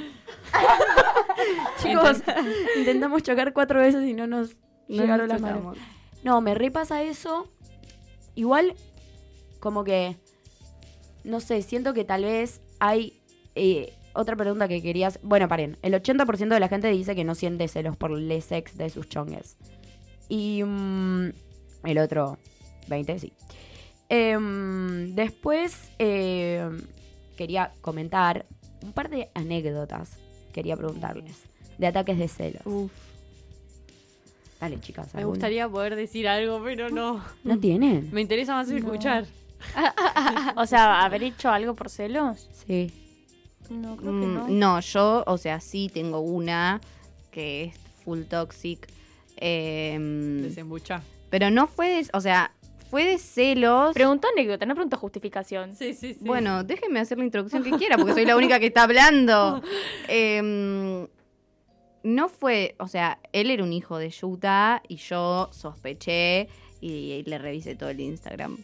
Chicos, 1.82 2.22
intentamos 2.76 3.22
chocar 3.22 3.52
cuatro 3.52 3.80
veces 3.80 4.04
y 4.04 4.12
no 4.14 4.26
nos 4.26 4.56
No 4.88 5.02
llegaron 5.02 5.28
nos 5.28 5.40
las 5.40 5.40
manos. 5.40 5.78
No, 6.24 6.40
me 6.40 6.54
repasa 6.54 7.02
eso. 7.02 7.48
Igual, 8.34 8.74
como 9.60 9.84
que, 9.84 10.16
no 11.24 11.40
sé, 11.40 11.62
siento 11.62 11.94
que 11.94 12.04
tal 12.04 12.24
vez 12.24 12.60
hay 12.80 13.20
eh, 13.54 13.92
otra 14.14 14.36
pregunta 14.36 14.68
que 14.68 14.82
querías. 14.82 15.18
Bueno, 15.22 15.48
paren, 15.48 15.76
el 15.82 15.94
80% 15.94 16.48
de 16.48 16.60
la 16.60 16.68
gente 16.68 16.88
dice 16.90 17.14
que 17.14 17.24
no 17.24 17.34
siente 17.34 17.66
celos 17.68 17.96
por 17.96 18.10
les 18.10 18.52
ex 18.52 18.76
de 18.76 18.90
sus 18.90 19.08
chongues. 19.08 19.56
Y 20.28 20.62
mm, 20.64 21.32
el 21.84 21.98
otro 21.98 22.38
20, 22.88 23.18
sí. 23.18 23.32
Em, 24.08 25.14
después 25.14 25.90
eh, 25.98 26.68
quería 27.36 27.72
comentar 27.80 28.46
un 28.82 28.92
par 28.92 29.08
de 29.10 29.30
anécdotas. 29.34 30.18
Quería 30.52 30.76
preguntarles. 30.76 31.42
De 31.78 31.86
ataques 31.88 32.18
de 32.18 32.28
celos. 32.28 32.62
Uf. 32.66 32.92
Dale, 34.60 34.78
chicas. 34.80 35.12
Me 35.12 35.20
¿alguna? 35.20 35.34
gustaría 35.34 35.68
poder 35.68 35.96
decir 35.96 36.28
algo, 36.28 36.62
pero 36.62 36.90
no. 36.90 37.22
¿No 37.42 37.58
tienen? 37.58 38.08
Me 38.12 38.20
interesa 38.20 38.54
más 38.54 38.70
escuchar. 38.70 39.26
O 40.56 40.66
sea, 40.66 41.04
haber 41.04 41.22
hecho 41.22 41.50
algo 41.50 41.74
por 41.74 41.90
celos. 41.90 42.48
Sí. 42.66 42.92
No, 43.70 43.96
creo 43.96 44.12
que 44.20 44.26
Mm, 44.26 44.34
no. 44.34 44.48
no, 44.48 44.80
yo, 44.80 45.24
o 45.26 45.38
sea, 45.38 45.60
sí 45.60 45.90
tengo 45.92 46.20
una 46.20 46.80
que 47.30 47.64
es 47.64 47.74
full 48.04 48.22
toxic. 48.24 48.86
em, 49.36 50.42
Desembucha. 50.42 51.02
pero 51.30 51.50
no 51.50 51.66
fue 51.66 51.88
de, 51.88 52.08
o 52.12 52.20
sea, 52.20 52.52
fue 52.90 53.04
de 53.04 53.18
celos. 53.18 53.92
Preguntó 53.94 54.28
anécdota, 54.28 54.66
no 54.66 54.74
preguntó 54.74 54.96
justificación. 54.98 55.74
Sí, 55.74 55.94
sí, 55.94 56.14
sí. 56.14 56.20
Bueno, 56.24 56.62
déjenme 56.62 57.00
hacer 57.00 57.18
la 57.18 57.24
introducción 57.24 57.64
que 57.64 57.72
quiera, 57.72 57.96
porque 57.96 58.12
soy 58.12 58.24
la 58.26 58.36
única 58.36 58.60
que 58.60 58.66
está 58.66 58.84
hablando. 58.84 59.60
Em, 60.08 61.08
no 62.04 62.28
fue, 62.28 62.76
o 62.78 62.86
sea, 62.86 63.18
él 63.32 63.50
era 63.50 63.64
un 63.64 63.72
hijo 63.72 63.96
de 63.98 64.10
Yuta 64.10 64.82
y 64.88 64.96
yo 64.96 65.48
sospeché 65.52 66.48
y, 66.80 67.22
le 67.26 67.38
revisé 67.38 67.74
todo 67.74 67.88
el 67.88 67.98
Instagram. 68.00 68.58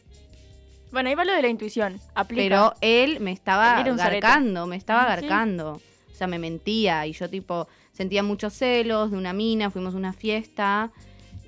Bueno, 0.93 1.09
ahí 1.09 1.15
va 1.15 1.25
lo 1.25 1.33
de 1.35 1.43
la 1.43 1.49
intuición. 1.49 2.01
Aplica. 2.15 2.43
Pero 2.43 2.75
él 2.81 3.21
me 3.21 3.33
estaba 3.33 3.81
Él 3.81 3.97
garcando, 3.97 4.67
me 4.67 4.77
estaba 4.77 5.03
Sí. 5.17 5.27
garcando. 5.27 5.81
O 6.13 6.15
sea, 6.15 6.27
me 6.27 6.39
mentía 6.39 7.07
y 7.07 7.13
yo 7.13 7.29
tipo 7.31 7.69
sentía 7.93 8.23
muchos 8.23 8.53
celos 8.55 9.11
de 9.11 9.17
una 9.17 9.33
mina, 9.33 9.71
fuimos 9.71 9.95
a 9.95 9.97
una 9.97 10.13
fiesta 10.13 10.91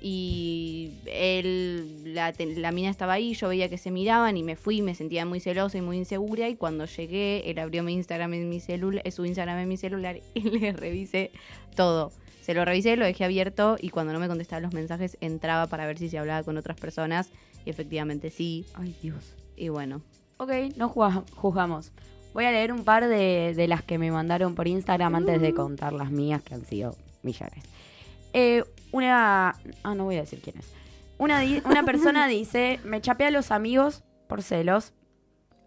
y 0.01 0.91
él, 1.05 2.13
la, 2.13 2.33
la 2.37 2.71
mina 2.73 2.89
estaba 2.89 3.13
ahí, 3.13 3.33
yo 3.35 3.47
veía 3.47 3.69
que 3.69 3.77
se 3.77 3.89
miraban 3.89 4.35
y 4.35 4.43
me 4.43 4.55
fui, 4.55 4.81
me 4.81 4.95
sentía 4.95 5.25
muy 5.25 5.39
celosa 5.39 5.77
y 5.77 5.81
muy 5.81 5.97
insegura 5.97 6.49
y 6.49 6.55
cuando 6.55 6.85
llegué, 6.85 7.49
él 7.49 7.57
abrió 7.59 7.83
mi 7.83 7.93
Instagram 7.93 8.33
en 8.33 8.49
mi 8.49 8.59
celular, 8.59 9.09
su 9.11 9.25
Instagram 9.25 9.59
en 9.59 9.69
mi 9.69 9.77
celular 9.77 10.17
y 10.33 10.41
le 10.41 10.73
revisé 10.73 11.31
todo. 11.75 12.11
Se 12.43 12.53
lo 12.53 12.65
revisé, 12.65 12.95
lo 12.97 13.05
dejé 13.05 13.23
abierto 13.23 13.77
y 13.79 13.89
cuando 13.89 14.11
no 14.13 14.19
me 14.19 14.27
contestaba 14.27 14.59
los 14.59 14.73
mensajes 14.73 15.17
entraba 15.21 15.67
para 15.67 15.85
ver 15.87 15.97
si 15.97 16.09
se 16.09 16.17
hablaba 16.19 16.43
con 16.43 16.57
otras 16.57 16.77
personas 16.79 17.29
y 17.65 17.69
efectivamente 17.69 18.29
sí. 18.29 18.65
Ay, 18.75 18.95
Dios. 19.01 19.33
Y 19.55 19.69
bueno, 19.69 20.01
Ok, 20.37 20.51
no 20.75 20.89
juzga- 20.89 21.23
juzgamos. 21.35 21.91
Voy 22.33 22.43
a 22.45 22.51
leer 22.51 22.73
un 22.73 22.83
par 22.83 23.07
de, 23.07 23.53
de 23.55 23.67
las 23.67 23.81
que 23.83 23.97
me 23.97 24.11
mandaron 24.11 24.55
por 24.55 24.67
Instagram 24.67 25.15
antes 25.15 25.39
de 25.39 25.53
contar 25.53 25.93
las 25.93 26.11
mías, 26.11 26.41
que 26.43 26.53
han 26.55 26.65
sido 26.65 26.95
millones. 27.21 27.63
Eh, 28.33 28.63
una. 28.91 29.55
Ah, 29.83 29.95
no 29.95 30.05
voy 30.05 30.17
a 30.17 30.21
decir 30.21 30.41
quién 30.43 30.57
es. 30.57 30.73
Una, 31.19 31.39
di- 31.41 31.61
una 31.65 31.83
persona 31.85 32.27
dice: 32.39 32.79
Me 32.83 32.99
chapé 32.99 33.25
a 33.25 33.31
los 33.31 33.51
amigos 33.51 34.03
por 34.27 34.41
celos. 34.41 34.91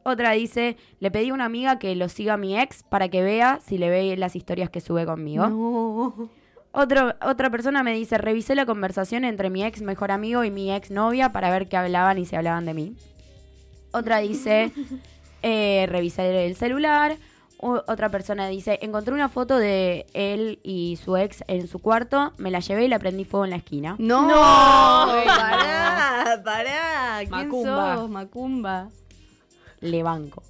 Otra 0.03 0.33
dice: 0.33 0.77
Le 0.99 1.11
pedí 1.12 1.31
a 1.31 1.35
una 1.35 1.45
amiga 1.45 1.79
que 1.79 1.95
lo 1.95 2.09
siga 2.09 2.35
a 2.35 2.37
mi 2.37 2.59
ex 2.59 2.83
para 2.83 3.09
que 3.09 3.23
vea 3.23 3.61
si 3.65 3.79
le 3.79 3.89
ve 3.89 4.17
las 4.17 4.35
historias 4.35 4.69
que 4.69 4.81
sube 4.81 5.07
conmigo. 5.07 5.47
No. 5.47 6.29
Otro, 6.79 7.15
otra 7.23 7.49
persona 7.49 7.83
me 7.83 7.95
dice, 7.95 8.19
revisé 8.19 8.55
la 8.55 8.67
conversación 8.67 9.25
entre 9.25 9.49
mi 9.49 9.65
ex 9.65 9.81
mejor 9.81 10.11
amigo 10.11 10.45
y 10.45 10.51
mi 10.51 10.71
ex 10.75 10.91
novia 10.91 11.33
para 11.33 11.51
ver 11.51 11.69
qué 11.69 11.79
hablaban 11.79 12.19
y 12.19 12.27
si 12.27 12.37
hablaban 12.37 12.67
de 12.67 12.75
mí. 12.75 12.95
Otra 13.93 14.19
dice, 14.19 14.71
eh, 15.43 15.87
revisé 15.89 16.47
el 16.47 16.55
celular. 16.55 17.17
Otra 17.59 18.11
persona 18.11 18.47
dice, 18.49 18.79
encontré 18.83 19.15
una 19.15 19.31
foto 19.31 19.57
de 19.57 20.05
él 20.12 20.59
y 20.62 20.99
su 21.03 21.17
ex 21.17 21.43
en 21.49 21.67
su 21.67 21.79
cuarto, 21.79 22.35
me 22.37 22.51
la 22.51 22.61
llevé 22.61 22.85
y 22.85 22.89
la 22.89 22.99
prendí 22.99 23.25
fuego 23.25 23.47
en 23.47 23.53
la 23.53 23.57
esquina. 23.57 23.97
No, 23.99 24.29
No. 24.29 24.35
pará, 25.25 26.43
pará. 26.45 27.17
¿Quién 27.21 27.31
Macumba. 27.31 27.97
sos? 27.97 28.11
Macumba. 28.11 28.89
Le 29.81 30.03
banco. 30.03 30.43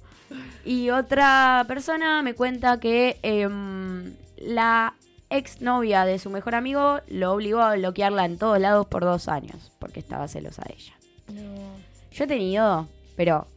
Y 0.65 0.89
otra 0.89 1.63
persona 1.69 2.21
me 2.21 2.33
cuenta 2.35 2.81
que 2.81 3.17
em, 3.23 4.13
la 4.41 4.93
ex 5.29 5.61
novia 5.61 6.05
de 6.05 6.19
su 6.19 6.29
mejor 6.29 6.55
amigo 6.55 6.99
lo 7.07 7.33
obligó 7.33 7.59
a 7.61 7.75
bloquearla 7.75 8.25
en 8.25 8.37
todos 8.37 8.59
lados 8.59 8.85
por 8.87 9.03
dos 9.03 9.27
años, 9.27 9.71
porque 9.79 9.99
estaba 9.99 10.27
celosa 10.27 10.63
de 10.67 10.75
ella. 10.75 10.93
No. 11.33 11.71
Yo 12.11 12.23
he 12.23 12.27
tenido, 12.27 12.87
pero 13.15 13.47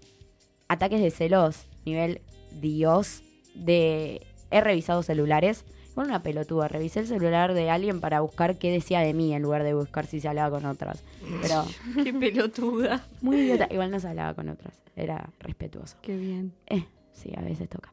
ataques 0.68 1.00
de 1.00 1.10
celos, 1.10 1.66
nivel 1.84 2.20
Dios, 2.60 3.22
de... 3.54 4.26
He 4.50 4.60
revisado 4.60 5.02
celulares. 5.02 5.64
Con 5.94 6.06
una 6.06 6.22
pelotuda, 6.22 6.68
revisé 6.68 7.00
el 7.00 7.06
celular 7.06 7.52
de 7.52 7.68
alguien 7.68 8.00
para 8.00 8.20
buscar 8.20 8.56
qué 8.58 8.70
decía 8.70 9.00
de 9.00 9.12
mí 9.12 9.34
en 9.34 9.42
lugar 9.42 9.64
de 9.64 9.74
buscar 9.74 10.06
si 10.06 10.20
se 10.20 10.28
hablaba 10.28 10.56
con 10.58 10.64
otras. 10.66 11.02
Pero 11.42 11.64
Qué 12.04 12.12
pelotuda. 12.12 13.06
muy 13.20 13.36
idiota. 13.40 13.68
Igual 13.70 13.90
no 13.90 14.00
se 14.00 14.08
hablaba 14.08 14.34
con 14.34 14.48
otras. 14.48 14.80
Era 14.96 15.30
respetuoso. 15.40 15.96
Qué 16.00 16.16
bien. 16.16 16.52
Eh, 16.66 16.84
sí, 17.12 17.32
a 17.36 17.42
veces 17.42 17.68
toca. 17.68 17.92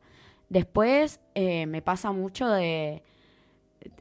Después 0.49 1.19
eh, 1.35 1.65
me 1.65 1.81
pasa 1.81 2.11
mucho 2.11 2.47
de... 2.47 3.03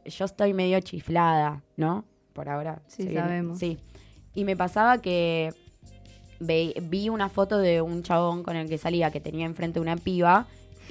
Yo 0.04 0.24
estoy 0.24 0.52
medio 0.54 0.80
chiflada, 0.80 1.62
¿no? 1.76 2.04
Por 2.32 2.48
ahora. 2.48 2.82
Sí, 2.86 3.04
sabemos. 3.14 3.58
Sí. 3.58 3.78
Y 4.34 4.44
me 4.44 4.56
pasaba 4.56 4.98
que 5.00 5.52
ve- 6.40 6.74
vi 6.82 7.08
una 7.08 7.28
foto 7.28 7.58
de 7.58 7.80
un 7.82 8.02
chabón 8.02 8.42
con 8.42 8.56
el 8.56 8.68
que 8.68 8.78
salía 8.78 9.10
que 9.10 9.20
tenía 9.20 9.46
enfrente 9.46 9.80
una 9.80 9.96
piba 9.96 10.46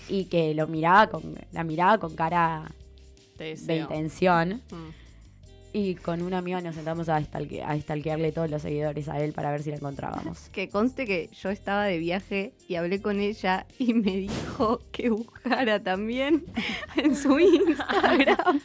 y 0.10 0.26
que 0.26 0.54
lo 0.56 0.68
miraba 0.68 1.08
con 1.08 1.36
la 1.52 1.64
miraba 1.64 1.98
con 2.00 2.16
cara 2.16 2.72
de 3.38 3.76
intención 3.84 4.62
Mm. 4.72 5.05
Y 5.78 5.96
con 5.96 6.22
una 6.22 6.38
amiga 6.38 6.62
nos 6.62 6.76
sentamos 6.76 7.10
a, 7.10 7.20
stalke- 7.20 7.62
a 7.62 7.78
stalkearle 7.78 8.32
todos 8.32 8.50
los 8.50 8.62
seguidores 8.62 9.10
a 9.10 9.20
él 9.22 9.34
para 9.34 9.52
ver 9.52 9.62
si 9.62 9.72
la 9.72 9.76
encontrábamos. 9.76 10.48
Que 10.54 10.70
conste 10.70 11.06
que 11.06 11.30
yo 11.42 11.50
estaba 11.50 11.84
de 11.84 11.98
viaje 11.98 12.54
y 12.70 12.76
hablé 12.76 13.02
con 13.02 13.20
ella 13.20 13.66
y 13.78 13.94
me 13.94 14.16
dijo 14.16 14.80
que 14.94 15.10
buscara 15.10 15.84
también 15.84 16.46
en 16.96 17.14
su 17.16 17.38
Instagram. 17.40 18.62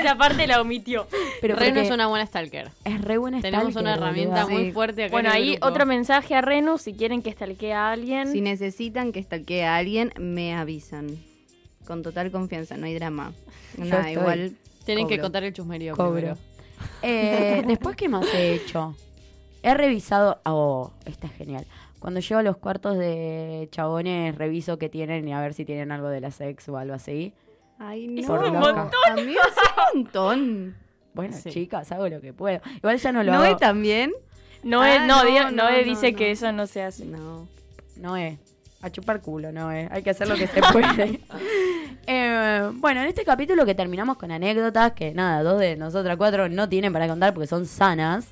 Esa 0.00 0.16
parte 0.16 0.46
la 0.46 0.62
omitió. 0.62 1.06
Pero 1.42 1.56
Reno 1.56 1.74
porque 1.74 1.86
es 1.86 1.92
una 1.92 2.06
buena 2.06 2.24
stalker. 2.24 2.70
es 2.84 3.00
re 3.02 3.18
buena 3.18 3.42
Tenemos 3.42 3.72
stalker, 3.72 3.82
una 3.82 3.94
herramienta 3.94 4.46
muy 4.46 4.64
Sí. 4.64 4.72
fuerte 4.72 5.04
acá 5.04 5.12
Bueno, 5.12 5.28
en 5.30 5.36
el 5.36 5.42
ahí 5.42 5.50
grupo. 5.52 5.66
otro 5.66 5.84
mensaje 5.86 6.34
a 6.34 6.40
Renu. 6.40 6.78
Si 6.78 6.94
quieren 6.94 7.20
que 7.20 7.32
stalkee 7.32 7.74
a 7.74 7.90
alguien. 7.90 8.28
Si 8.32 8.40
necesitan 8.40 9.12
que 9.12 9.22
stalkee 9.22 9.64
a 9.64 9.76
alguien, 9.76 10.12
me 10.18 10.54
avisan. 10.54 11.18
Con 11.86 12.02
total 12.02 12.30
confianza, 12.30 12.78
no 12.78 12.86
hay 12.86 12.94
drama. 12.94 13.34
Nada, 13.76 14.08
estoy. 14.08 14.12
igual. 14.12 14.56
Tienen 14.86 15.08
que 15.08 15.18
contar 15.18 15.44
el 15.44 15.52
chusmerío 15.52 15.94
Cobro. 15.94 16.12
primero. 16.14 16.38
Eh, 17.06 17.62
Después, 17.66 17.96
¿qué 17.96 18.08
más 18.08 18.26
he 18.34 18.54
hecho? 18.54 18.96
He 19.62 19.74
revisado. 19.74 20.40
Oh, 20.44 20.90
esta 21.04 21.26
es 21.26 21.32
genial. 21.34 21.66
Cuando 21.98 22.20
llego 22.20 22.38
a 22.38 22.42
los 22.42 22.56
cuartos 22.58 22.98
de 22.98 23.68
chabones, 23.70 24.34
reviso 24.36 24.78
que 24.78 24.88
tienen 24.88 25.26
y 25.26 25.32
a 25.32 25.40
ver 25.40 25.54
si 25.54 25.64
tienen 25.64 25.90
algo 25.92 26.08
de 26.08 26.20
la 26.20 26.30
sex 26.30 26.68
o 26.68 26.76
algo 26.76 26.94
así. 26.94 27.32
Ay, 27.78 28.18
Es 28.20 28.28
no. 28.28 28.34
un 28.34 28.52
montón. 28.58 28.88
Es 29.18 29.26
un 29.26 29.94
montón. 30.02 30.76
Bueno, 31.14 31.34
Sí. 31.36 31.50
chicas, 31.50 31.90
hago 31.92 32.08
lo 32.08 32.20
que 32.20 32.32
puedo. 32.32 32.60
Igual 32.76 32.98
ya 32.98 33.12
no 33.12 33.22
lo 33.22 33.32
¿Noé 33.32 33.48
hago. 33.48 33.56
también? 33.56 34.12
Noé, 34.62 34.98
Ah, 34.98 35.06
no, 35.06 35.24
no, 35.24 35.50
Noé 35.50 35.78
no, 35.78 35.84
dice 35.84 36.12
no. 36.12 36.18
que 36.18 36.30
eso 36.30 36.52
no 36.52 36.66
se 36.66 36.82
hace. 36.82 37.04
No. 37.04 37.46
No 37.96 38.16
es. 38.16 38.38
A 38.82 38.90
chupar 38.90 39.20
culo, 39.22 39.50
no 39.52 39.70
es. 39.72 39.90
Hay 39.90 40.02
que 40.02 40.10
hacer 40.10 40.28
lo 40.28 40.34
que 40.34 40.46
se 40.46 40.60
puede. 40.72 41.20
Eh, 42.06 42.70
bueno, 42.74 43.00
en 43.00 43.08
este 43.08 43.24
capítulo 43.24 43.64
que 43.64 43.74
terminamos 43.74 44.16
con 44.16 44.30
anécdotas, 44.30 44.92
que 44.92 45.12
nada, 45.14 45.42
dos 45.42 45.58
de 45.58 45.76
nosotras 45.76 46.16
cuatro 46.16 46.48
no 46.48 46.68
tienen 46.68 46.92
para 46.92 47.08
contar 47.08 47.32
porque 47.32 47.46
son 47.46 47.66
sanas. 47.66 48.28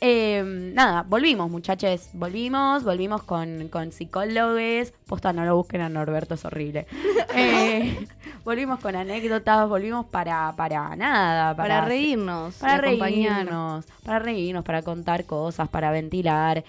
Eh, 0.00 0.42
nada, 0.74 1.02
volvimos, 1.02 1.50
muchachos. 1.50 2.10
Volvimos, 2.12 2.84
volvimos 2.84 3.22
con, 3.22 3.68
con 3.68 3.92
psicólogos. 3.92 4.92
Posta, 5.06 5.32
no 5.32 5.44
lo 5.44 5.56
busquen 5.56 5.80
a 5.80 5.88
Norberto, 5.88 6.34
es 6.34 6.44
horrible. 6.44 6.86
Eh, 7.38 8.06
volvimos 8.44 8.80
con 8.80 8.96
anécdotas, 8.96 9.68
volvimos 9.68 10.06
para, 10.06 10.54
para 10.56 10.96
nada. 10.96 11.54
Para, 11.54 11.84
reírnos. 11.84 12.54
Para 12.54 12.78
reírnos, 12.78 13.84
para 14.02 14.18
reírnos, 14.20 14.64
para 14.64 14.80
contar 14.80 15.26
cosas, 15.26 15.68
para 15.68 15.90
ventilar. 15.90 16.64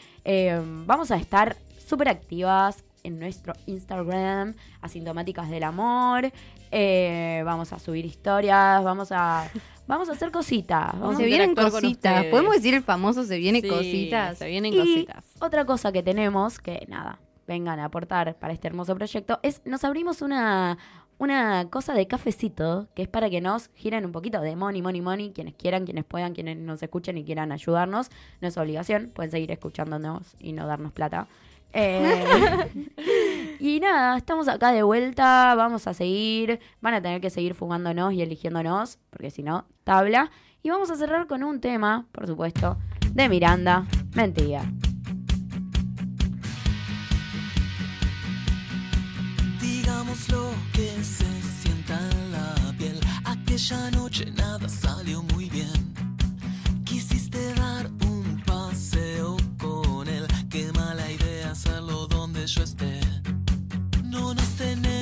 Vamos 0.85 1.11
a 1.11 1.15
estar 1.15 1.55
súper 1.77 2.09
activas 2.09 2.83
en 3.03 3.19
nuestro 3.19 3.53
Instagram, 3.65 4.55
Asintomáticas 4.81 5.49
del 5.49 5.63
Amor. 5.63 6.31
Eh, 6.71 7.41
vamos 7.45 7.71
a 7.73 7.79
subir 7.79 8.05
historias, 8.05 8.83
vamos 8.83 9.11
a, 9.11 9.49
vamos 9.87 10.09
a 10.09 10.13
hacer 10.13 10.31
cositas. 10.31 10.99
vamos 10.99 11.17
Se 11.17 11.23
a 11.23 11.25
vienen 11.25 11.55
cositas. 11.55 12.25
Podemos 12.25 12.55
decir 12.55 12.73
el 12.73 12.83
famoso 12.83 13.23
se 13.23 13.37
viene 13.37 13.61
Sí, 13.61 13.67
cositas. 13.69 14.37
Se 14.37 14.47
vienen 14.47 14.73
Y 14.73 14.77
cositas. 14.77 15.25
otra 15.39 15.65
cosa 15.65 15.91
que 15.91 16.03
tenemos, 16.03 16.59
que 16.59 16.85
nada, 16.89 17.19
vengan 17.47 17.79
a 17.79 17.85
aportar 17.85 18.35
para 18.35 18.53
este 18.53 18.67
hermoso 18.67 18.95
proyecto, 18.95 19.39
es 19.43 19.61
nos 19.63 19.85
abrimos 19.85 20.21
una, 20.21 20.77
una 21.17 21.69
cosa 21.69 21.93
de 21.93 22.05
cafecito, 22.05 22.89
que 22.93 23.03
es 23.03 23.07
para 23.07 23.29
que 23.29 23.39
nos 23.39 23.69
giren 23.75 24.05
un 24.05 24.11
poquito 24.11 24.41
de 24.41 24.57
money, 24.57 24.81
money, 24.81 24.99
money, 25.01 25.31
quienes 25.31 25.53
quieran, 25.55 25.85
quienes 25.85 26.03
puedan, 26.03 26.33
quienes 26.33 26.57
nos 26.57 26.83
escuchen 26.83 27.17
y 27.17 27.23
quieran 27.23 27.53
ayudarnos. 27.53 28.09
No 28.41 28.49
es 28.49 28.57
obligación, 28.57 29.11
pueden 29.15 29.31
seguir 29.31 29.51
escuchándonos 29.51 30.35
y 30.39 30.51
no 30.51 30.67
darnos 30.67 30.91
plata. 30.91 31.27
Eh, 31.73 32.87
y 33.59 33.79
nada, 33.79 34.17
estamos 34.17 34.47
acá 34.47 34.71
de 34.71 34.83
vuelta, 34.83 35.53
vamos 35.55 35.87
a 35.87 35.93
seguir, 35.93 36.59
van 36.81 36.93
a 36.93 37.01
tener 37.01 37.21
que 37.21 37.29
seguir 37.29 37.53
fumándonos 37.53 38.13
y 38.13 38.21
eligiéndonos, 38.21 38.99
porque 39.09 39.31
si 39.31 39.43
no, 39.43 39.65
tabla. 39.83 40.31
Y 40.63 40.69
vamos 40.69 40.89
a 40.89 40.95
cerrar 40.95 41.27
con 41.27 41.43
un 41.43 41.61
tema, 41.61 42.07
por 42.11 42.27
supuesto, 42.27 42.77
de 43.13 43.29
Miranda, 43.29 43.85
Mentira. 44.15 44.63
Digamos 49.61 50.29
lo 50.29 50.49
que 50.73 50.89
se 51.03 51.25
sienta 51.61 51.99
en 52.11 52.31
la 52.31 52.73
piel. 52.77 52.99
Aquella 53.23 53.91
noche 53.91 54.25
nada 54.35 54.67
salió 54.67 55.21
muy 55.23 55.36
idea 62.57 62.63
hacerlo 62.63 62.63
donde 62.63 62.63
yo 62.63 62.63
esté. 62.63 62.99
No 64.03 64.33
nos 64.33 64.49
tenemos 64.55 64.67
ni 64.67 64.77
un 64.77 64.77
poco 64.83 64.96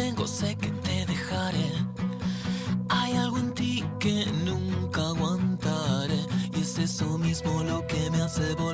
tengo, 0.00 0.26
sé 0.26 0.56
que 0.56 0.70
te 0.86 0.96
dejaré. 1.12 1.70
Hay 2.88 3.12
algo 3.24 3.38
en 3.38 3.52
ti 3.52 3.84
que 3.98 4.24
nunca 4.46 5.00
aguantaré. 5.12 6.20
Y 6.56 6.60
es 6.62 6.78
eso 6.78 7.18
mismo 7.18 7.62
lo 7.62 7.86
que 7.86 8.10
me 8.10 8.22
hace 8.22 8.54
volver. 8.54 8.69